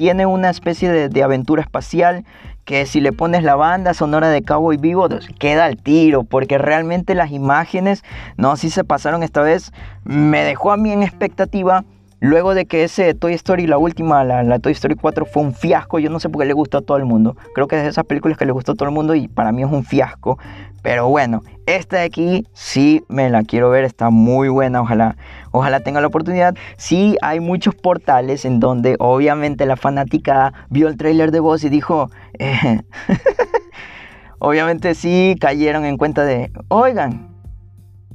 tiene 0.03 0.27
una 0.27 0.51
especie 0.51 1.09
de, 1.09 1.23
aventura 1.23 1.62
espacial 1.62 2.25
que 2.65 2.87
si 2.87 3.01
le 3.01 3.12
pones 3.12 3.45
la 3.45 3.55
banda 3.55 3.95
sonora 3.95 4.31
de 4.31 4.43
Cowboy 4.43 4.77
Vivo, 4.77 5.09
pues, 5.09 5.29
queda 5.38 5.65
al 5.65 5.77
tiro, 5.77 6.25
porque 6.25 6.59
realmente 6.59 7.15
las 7.15 7.31
imágenes, 7.31 8.03
no, 8.37 8.57
si 8.57 8.69
se 8.69 8.83
pasaron 8.83 9.23
esta 9.23 9.43
vez, 9.43 9.71
me 10.03 10.43
dejó 10.43 10.73
a 10.73 10.77
mí 10.77 10.91
en 10.91 11.05
expectativa. 11.05 11.85
Luego 12.22 12.54
de 12.54 12.66
que 12.66 12.85
ese 12.85 13.14
Toy 13.14 13.35
Story, 13.35 13.66
la 13.66 13.78
última, 13.78 14.22
la, 14.22 14.61
Toy 14.61 14.70
Story 14.70 14.94
4, 14.94 15.26
fue 15.26 15.42
un 15.42 15.52
fiasco, 15.52 15.98
yo 15.98 16.08
no 16.08 16.20
sé 16.20 16.28
por 16.28 16.40
qué 16.40 16.46
le 16.46 16.52
gustó 16.52 16.78
a 16.78 16.80
todo 16.80 16.96
el 16.96 17.04
mundo. 17.04 17.37
Creo 17.52 17.66
que 17.66 17.76
es 17.76 17.82
de 17.82 17.88
esas 17.88 18.04
películas 18.04 18.38
que 18.38 18.46
le 18.46 18.52
gustó 18.52 18.72
a 18.72 18.74
todo 18.76 18.88
el 18.88 18.94
mundo 18.94 19.16
y 19.16 19.26
para 19.26 19.50
mí 19.50 19.64
es 19.64 19.68
un 19.68 19.82
fiasco. 19.82 20.38
Pero 20.82 21.08
bueno, 21.08 21.42
esta 21.66 21.96
de 21.96 22.04
aquí 22.04 22.46
sí 22.52 23.02
me 23.08 23.28
la 23.28 23.42
quiero 23.42 23.70
ver, 23.70 23.82
está 23.82 24.11
muy 24.11 24.48
buena, 24.48 24.82
ojalá, 24.82 25.16
ojalá 25.50 25.80
tenga 25.80 26.00
la 26.00 26.06
oportunidad. 26.06 26.54
Sí 26.76 27.16
hay 27.22 27.40
muchos 27.40 27.74
portales 27.74 28.44
en 28.44 28.61
donde 28.61 28.94
obviamente 29.00 29.66
la 29.66 29.74
fanática 29.74 30.52
vio 30.70 30.87
el 30.87 30.96
tráiler 30.96 31.32
de 31.32 31.40
voz 31.40 31.64
y 31.64 31.70
dijo, 31.70 32.08
eh, 32.38 32.82
obviamente 34.38 34.94
sí 34.94 35.35
cayeron 35.40 35.85
en 35.85 35.96
cuenta 35.96 36.24
de, 36.24 36.52
oigan, 36.68 37.35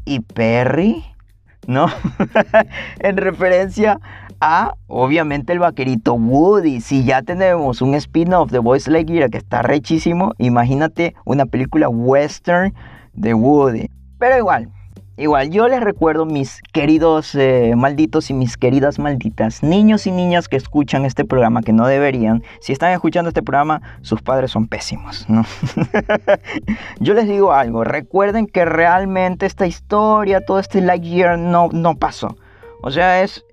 ¿y 0.05 0.21
Perry? 0.21 1.03
¿No? 1.67 1.88
en 2.99 3.17
referencia 3.17 3.99
a, 4.39 4.73
obviamente, 4.88 5.53
el 5.53 5.60
vaquerito 5.60 6.13
Woody. 6.13 6.82
Si 6.82 7.03
ya 7.03 7.21
tenemos 7.21 7.82
un 7.82 7.93
spin-off 7.95 8.51
de 8.51 8.60
Boys 8.60 8.88
Lightyear 8.88 9.30
que 9.30 9.38
está 9.38 9.62
rechísimo, 9.62 10.34
imagínate 10.38 11.15
una 11.25 11.45
película 11.45 11.89
western 11.89 12.73
de 13.13 13.34
Woody. 13.34 13.89
Pero 14.17 14.38
igual, 14.38 14.69
igual, 15.17 15.49
yo 15.49 15.67
les 15.67 15.82
recuerdo, 15.82 16.25
mis 16.25 16.62
queridos 16.71 17.36
eh, 17.36 17.73
malditos 17.75 18.30
y 18.30 18.34
mis 18.34 18.58
queridas 18.58 18.99
malditas, 18.99 19.63
niños 19.63 20.08
y 20.08 20.12
niñas 20.12 20.47
que 20.47 20.56
escuchan 20.56 21.06
este 21.06 21.25
programa, 21.25 21.62
que 21.62 21.73
no 21.73 21.88
deberían, 21.88 22.43
si 22.62 22.73
están 22.73 22.91
escuchando 22.93 23.30
este 23.30 23.43
programa, 23.43 23.82
sus 24.01 24.21
padres 24.21 24.51
son 24.51 24.67
pésimos, 24.67 25.25
yo 26.99 27.13
les 27.13 27.27
digo 27.27 27.51
algo, 27.51 27.84
recuerden 27.84 28.47
que 28.47 28.65
realmente 28.65 29.45
esta 29.45 29.67
historia, 29.67 30.45
todo 30.45 30.60
este 30.60 30.82
Lightyear 30.82 31.38
no, 31.38 31.69
no 31.71 31.95
pasó. 31.95 32.38
O 32.84 32.91
sea, 32.91 33.23
es 33.23 33.43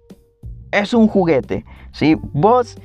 es 0.74 0.92
un 0.92 1.08
juguete. 1.08 1.64
¿sí? 1.92 2.16
Vos 2.32 2.76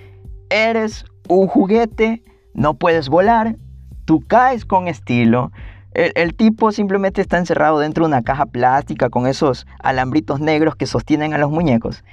eres 0.50 1.06
un 1.28 1.48
juguete, 1.48 2.24
no 2.54 2.76
puedes 2.76 3.10
volar, 3.10 3.58
tú 4.06 4.22
caes 4.22 4.66
con 4.66 4.88
estilo. 4.88 5.52
El, 5.94 6.36
tipo 6.36 6.72
simplemente 6.72 7.22
está 7.22 7.38
encerrado 7.38 7.80
dentro 7.80 8.04
de 8.04 8.10
una 8.10 8.22
caja 8.22 8.46
plástica 8.46 9.10
con 9.10 9.26
esos 9.28 9.66
alambritos 9.80 10.40
negros 10.40 10.76
que 10.76 10.86
sostienen 10.86 11.34
a 11.34 11.38
los 11.38 11.50
muñecos. 11.50 12.04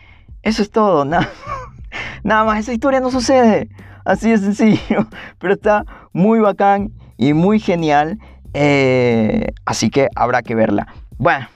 Eso 0.43 0.63
es 0.63 0.71
todo, 0.71 1.05
nada, 1.05 1.29
nada 2.23 2.45
más, 2.45 2.61
esa 2.61 2.73
historia 2.73 3.01
no 3.01 3.11
sucede. 3.11 3.69
Así 4.05 4.31
de 4.31 4.39
sencillo, 4.39 5.07
pero 5.39 5.55
está 5.55 5.85
muy 6.13 6.39
bacán 6.39 6.93
y 7.17 7.33
muy 7.33 7.59
genial. 7.59 8.19
Eh, 8.55 9.53
así 9.65 9.91
que 9.91 10.09
habrá 10.15 10.43
que 10.43 10.55
verla. 10.55 10.87
Bueno, 11.19 11.49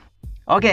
ok, 0.45 0.65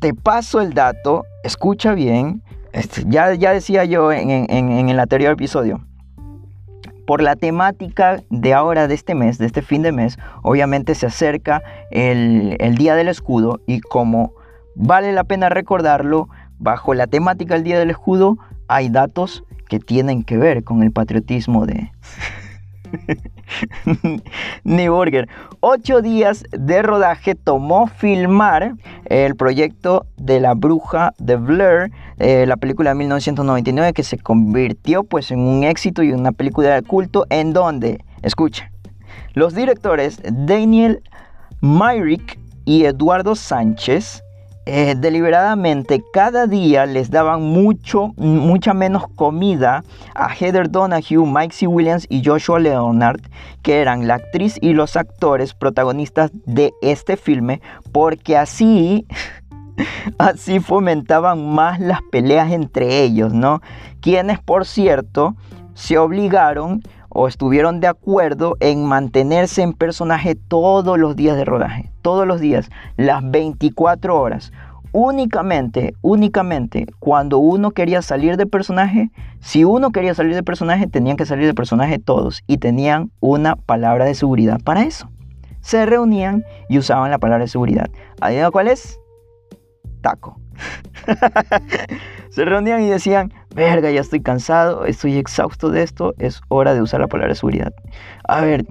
te 0.00 0.14
paso 0.14 0.60
el 0.60 0.74
dato, 0.74 1.24
escucha 1.44 1.94
bien. 1.94 2.42
Este, 2.72 3.04
ya, 3.06 3.34
ya 3.34 3.52
decía 3.52 3.84
yo 3.84 4.10
en, 4.10 4.88
el 4.88 4.98
anterior 4.98 5.32
episodio, 5.32 5.84
por 7.12 7.20
la 7.20 7.36
temática 7.36 8.22
de 8.30 8.54
ahora, 8.54 8.88
de 8.88 8.94
este 8.94 9.14
mes, 9.14 9.36
de 9.36 9.44
este 9.44 9.60
fin 9.60 9.82
de 9.82 9.92
mes, 9.92 10.16
obviamente 10.40 10.94
se 10.94 11.04
acerca 11.04 11.62
el, 11.90 12.56
el 12.58 12.76
Día 12.76 12.94
del 12.94 13.08
Escudo 13.08 13.60
y 13.66 13.82
como 13.82 14.32
vale 14.74 15.12
la 15.12 15.24
pena 15.24 15.50
recordarlo, 15.50 16.30
bajo 16.58 16.94
la 16.94 17.06
temática 17.06 17.52
del 17.52 17.64
Día 17.64 17.78
del 17.78 17.90
Escudo 17.90 18.38
hay 18.66 18.88
datos 18.88 19.44
que 19.68 19.78
tienen 19.78 20.22
que 20.22 20.38
ver 20.38 20.64
con 20.64 20.82
el 20.82 20.90
patriotismo 20.90 21.66
de... 21.66 21.92
Burger. 24.64 25.28
Ocho 25.60 26.02
días 26.02 26.44
de 26.50 26.82
rodaje 26.82 27.34
tomó 27.34 27.86
filmar 27.86 28.74
el 29.06 29.36
proyecto 29.36 30.06
de 30.16 30.40
la 30.40 30.54
bruja 30.54 31.12
de 31.18 31.36
Blair, 31.36 31.90
eh, 32.18 32.44
la 32.46 32.56
película 32.56 32.90
de 32.90 32.96
1999 32.96 33.92
que 33.92 34.02
se 34.02 34.18
convirtió 34.18 35.04
pues 35.04 35.30
en 35.30 35.40
un 35.40 35.64
éxito 35.64 36.02
y 36.02 36.12
una 36.12 36.32
película 36.32 36.74
de 36.74 36.82
culto 36.82 37.26
en 37.30 37.52
donde, 37.52 38.04
escucha, 38.22 38.70
los 39.34 39.54
directores 39.54 40.20
Daniel 40.24 41.02
Myrick 41.60 42.38
y 42.64 42.84
Eduardo 42.84 43.34
Sánchez 43.34 44.22
eh, 44.64 44.94
deliberadamente 44.96 46.04
cada 46.12 46.46
día 46.46 46.86
les 46.86 47.10
daban 47.10 47.42
mucho, 47.42 48.12
mucha 48.16 48.74
menos 48.74 49.04
comida 49.16 49.82
a 50.14 50.32
Heather 50.32 50.70
Donahue, 50.70 51.26
Mike 51.26 51.54
C. 51.54 51.66
Williams 51.66 52.06
y 52.08 52.24
Joshua 52.24 52.60
Leonard, 52.60 53.20
que 53.62 53.80
eran 53.80 54.06
la 54.06 54.14
actriz 54.14 54.58
y 54.60 54.72
los 54.72 54.96
actores 54.96 55.54
protagonistas 55.54 56.30
de 56.46 56.72
este 56.80 57.16
filme, 57.16 57.60
porque 57.90 58.36
así, 58.36 59.06
así 60.18 60.60
fomentaban 60.60 61.54
más 61.54 61.80
las 61.80 62.00
peleas 62.12 62.52
entre 62.52 63.02
ellos, 63.02 63.32
¿no? 63.32 63.60
Quienes, 64.00 64.38
por 64.38 64.64
cierto, 64.64 65.34
se 65.74 65.98
obligaron 65.98 66.82
o 67.08 67.28
estuvieron 67.28 67.80
de 67.80 67.88
acuerdo 67.88 68.56
en 68.60 68.84
mantenerse 68.84 69.62
en 69.62 69.72
personaje 69.74 70.34
todos 70.34 70.98
los 70.98 71.14
días 71.16 71.36
de 71.36 71.44
rodaje, 71.44 71.91
todos 72.02 72.26
los 72.26 72.40
días, 72.40 72.70
las 72.96 73.28
24 73.30 74.20
horas. 74.20 74.52
Únicamente, 74.92 75.94
únicamente 76.02 76.86
cuando 76.98 77.38
uno 77.38 77.70
quería 77.70 78.02
salir 78.02 78.36
de 78.36 78.46
personaje, 78.46 79.10
si 79.40 79.64
uno 79.64 79.90
quería 79.90 80.14
salir 80.14 80.34
de 80.34 80.42
personaje, 80.42 80.86
tenían 80.86 81.16
que 81.16 81.24
salir 81.24 81.46
de 81.46 81.54
personaje 81.54 81.98
todos 81.98 82.42
y 82.46 82.58
tenían 82.58 83.10
una 83.20 83.56
palabra 83.56 84.04
de 84.04 84.14
seguridad 84.14 84.60
para 84.62 84.82
eso. 84.82 85.08
Se 85.62 85.86
reunían 85.86 86.44
y 86.68 86.76
usaban 86.76 87.10
la 87.10 87.18
palabra 87.18 87.44
de 87.44 87.48
seguridad. 87.48 87.88
¿Adivina 88.20 88.50
cuál 88.50 88.68
es? 88.68 89.00
Taco. 90.02 90.38
se 92.30 92.44
reunían 92.44 92.82
y 92.82 92.88
decían, 92.88 93.32
verga, 93.54 93.90
ya 93.90 94.00
estoy 94.00 94.20
cansado, 94.20 94.84
estoy 94.84 95.16
exhausto 95.16 95.70
de 95.70 95.82
esto, 95.82 96.14
es 96.18 96.42
hora 96.48 96.74
de 96.74 96.82
usar 96.82 97.00
la 97.00 97.08
palabra 97.08 97.30
de 97.30 97.36
seguridad. 97.36 97.72
A 98.24 98.42
ver, 98.42 98.66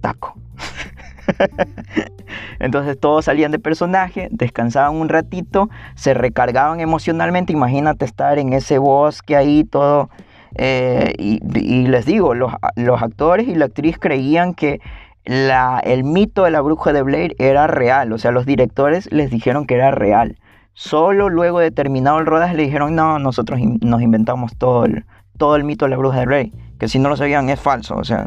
taco. 0.00 0.34
Entonces 2.58 2.98
todos 2.98 3.24
salían 3.24 3.52
de 3.52 3.58
personaje, 3.58 4.28
descansaban 4.30 4.96
un 4.96 5.08
ratito, 5.08 5.68
se 5.94 6.14
recargaban 6.14 6.80
emocionalmente. 6.80 7.52
Imagínate 7.52 8.04
estar 8.04 8.38
en 8.38 8.52
ese 8.52 8.78
bosque 8.78 9.36
ahí 9.36 9.64
todo. 9.64 10.10
Eh, 10.58 11.12
y, 11.18 11.86
les 11.86 12.06
digo, 12.06 12.34
los, 12.34 12.52
actores 13.00 13.46
y 13.48 13.54
la 13.54 13.66
actriz 13.66 13.98
creían 13.98 14.54
que 14.54 14.80
el 15.24 16.04
mito 16.04 16.44
de 16.44 16.50
la 16.50 16.60
bruja 16.60 16.92
de 16.92 17.02
Blair 17.02 17.34
era 17.38 17.66
real. 17.66 18.12
O 18.12 18.18
sea, 18.18 18.30
los 18.30 18.46
directores 18.46 19.10
les 19.12 19.30
dijeron 19.30 19.66
que 19.66 19.74
era 19.74 19.90
real. 19.90 20.36
Solo 20.72 21.30
luego 21.30 21.60
de 21.60 21.70
terminado 21.70 22.18
el 22.18 22.26
rodaje 22.26 22.54
le 22.54 22.64
dijeron, 22.64 22.94
no, 22.94 23.18
nosotros 23.18 23.58
nos 23.80 24.02
inventamos 24.02 24.56
todo 24.56 24.84
el, 24.84 25.04
todo 25.38 25.56
el 25.56 25.64
mito 25.64 25.86
de 25.86 25.90
la 25.90 25.96
bruja 25.96 26.20
de 26.20 26.26
Rey, 26.26 26.52
que 26.78 26.88
si 26.88 26.98
no 26.98 27.08
lo 27.08 27.16
sabían 27.16 27.48
es 27.48 27.58
falso, 27.58 27.96
o 27.96 28.04
sea, 28.04 28.26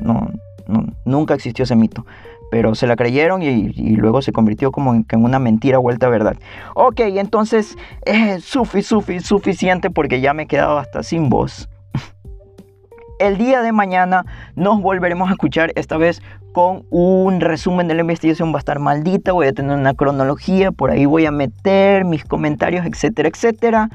nunca 1.06 1.34
existió 1.36 1.64
ese 1.64 1.76
mito. 1.76 2.06
Pero 2.52 2.76
se 2.76 2.88
la 2.88 2.96
creyeron 2.96 3.42
y, 3.42 3.96
luego 3.96 4.22
se 4.22 4.32
convirtió 4.32 4.72
como 4.72 4.94
en, 4.94 5.06
una 5.12 5.40
mentira 5.40 5.78
vuelta 5.78 6.08
a 6.08 6.10
verdad. 6.10 6.36
Ok, 6.76 7.02
entonces 7.02 7.78
es 8.06 8.44
suficiente 8.44 9.90
porque 9.90 10.22
ya 10.22 10.34
me 10.34 10.44
he 10.44 10.48
quedado 10.48 10.78
hasta 10.78 11.04
sin 11.04 11.30
voz. 11.30 11.70
El 13.20 13.38
día 13.38 13.62
de 13.62 13.72
mañana 13.72 14.26
nos 14.56 14.82
volveremos 14.82 15.30
a 15.30 15.34
escuchar 15.34 15.72
esta 15.76 15.98
vez 15.98 16.22
con 16.54 16.86
un 16.90 17.42
resumen 17.42 17.88
de 17.88 17.94
la 17.94 18.02
investigación. 18.02 18.52
Va 18.52 18.58
a 18.58 18.60
estar 18.60 18.80
maldita, 18.80 19.34
voy 19.34 19.48
a 19.48 19.54
tener 19.54 19.78
una 19.78 19.94
cronología, 19.94 20.72
por 20.72 20.90
ahí 20.90 21.06
voy 21.06 21.26
a 21.26 21.32
meter 21.32 22.06
mis 22.06 22.24
comentarios, 22.26 22.86
etcétera, 22.86 23.30
etcétera. 23.30 23.90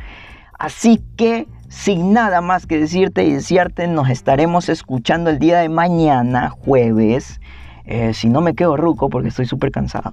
Así 0.59 1.03
que 1.17 1.49
sin 1.75 2.13
nada 2.13 2.41
más 2.41 2.67
que 2.67 2.79
decirte 2.79 3.25
y 3.25 3.33
desearte, 3.33 3.89
nos 3.89 4.09
estaremos 4.09 4.69
escuchando 4.69 5.31
el 5.31 5.41
día 5.41 5.59
de 5.59 5.69
mañana, 5.69 6.51
jueves. 6.51 7.41
Eh, 7.85 8.15
si 8.15 8.29
no 8.29 8.41
me 8.41 8.55
quedo 8.55 8.77
ruco 8.77 9.11
porque 9.11 9.29
estoy 9.29 9.47
súper 9.47 9.71
cansado. 9.71 10.13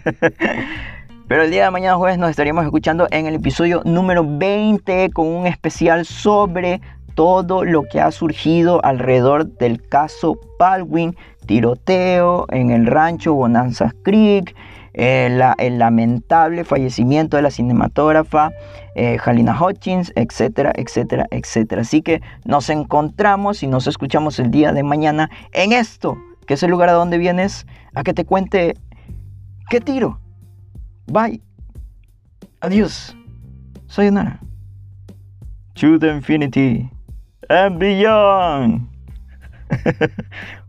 Pero 1.28 1.42
el 1.42 1.50
día 1.50 1.64
de 1.64 1.70
mañana 1.72 1.96
jueves 1.96 2.18
nos 2.18 2.30
estaríamos 2.30 2.64
escuchando 2.64 3.08
en 3.10 3.26
el 3.26 3.34
episodio 3.34 3.82
número 3.84 4.24
20 4.24 5.10
con 5.10 5.26
un 5.26 5.46
especial 5.46 6.06
sobre 6.06 6.80
todo 7.16 7.64
lo 7.64 7.82
que 7.82 8.00
ha 8.00 8.12
surgido 8.12 8.84
alrededor 8.84 9.46
del 9.58 9.82
caso 9.88 10.38
Baldwin, 10.58 11.16
tiroteo 11.46 12.46
en 12.50 12.70
el 12.70 12.86
rancho 12.86 13.34
Bonanza 13.34 13.92
Creek, 14.04 14.54
eh, 14.94 15.40
el 15.58 15.78
lamentable 15.78 16.64
fallecimiento 16.64 17.36
de 17.36 17.42
la 17.42 17.50
cinematógrafa 17.50 18.52
eh, 18.94 19.18
Halina 19.22 19.60
Hutchins, 19.60 20.12
etcétera, 20.14 20.72
etcétera, 20.74 21.26
etcétera. 21.30 21.82
Así 21.82 22.02
que 22.02 22.22
nos 22.44 22.70
encontramos 22.70 23.62
y 23.62 23.66
nos 23.66 23.86
escuchamos 23.86 24.38
el 24.38 24.50
día 24.50 24.72
de 24.72 24.82
mañana 24.82 25.28
en 25.52 25.72
esto, 25.72 26.16
que 26.46 26.54
es 26.54 26.62
el 26.62 26.70
lugar 26.70 26.88
a 26.88 26.92
donde 26.92 27.18
vienes 27.18 27.66
a 27.94 28.02
que 28.02 28.14
te 28.14 28.24
cuente 28.24 28.74
qué 29.68 29.80
tiro. 29.80 30.20
Bye. 31.06 31.42
Adiós. 32.60 33.16
Sayonara. 33.86 34.40
To 35.74 35.98
the 35.98 36.08
infinity 36.08 36.90
and 37.48 37.78
beyond. 37.78 38.88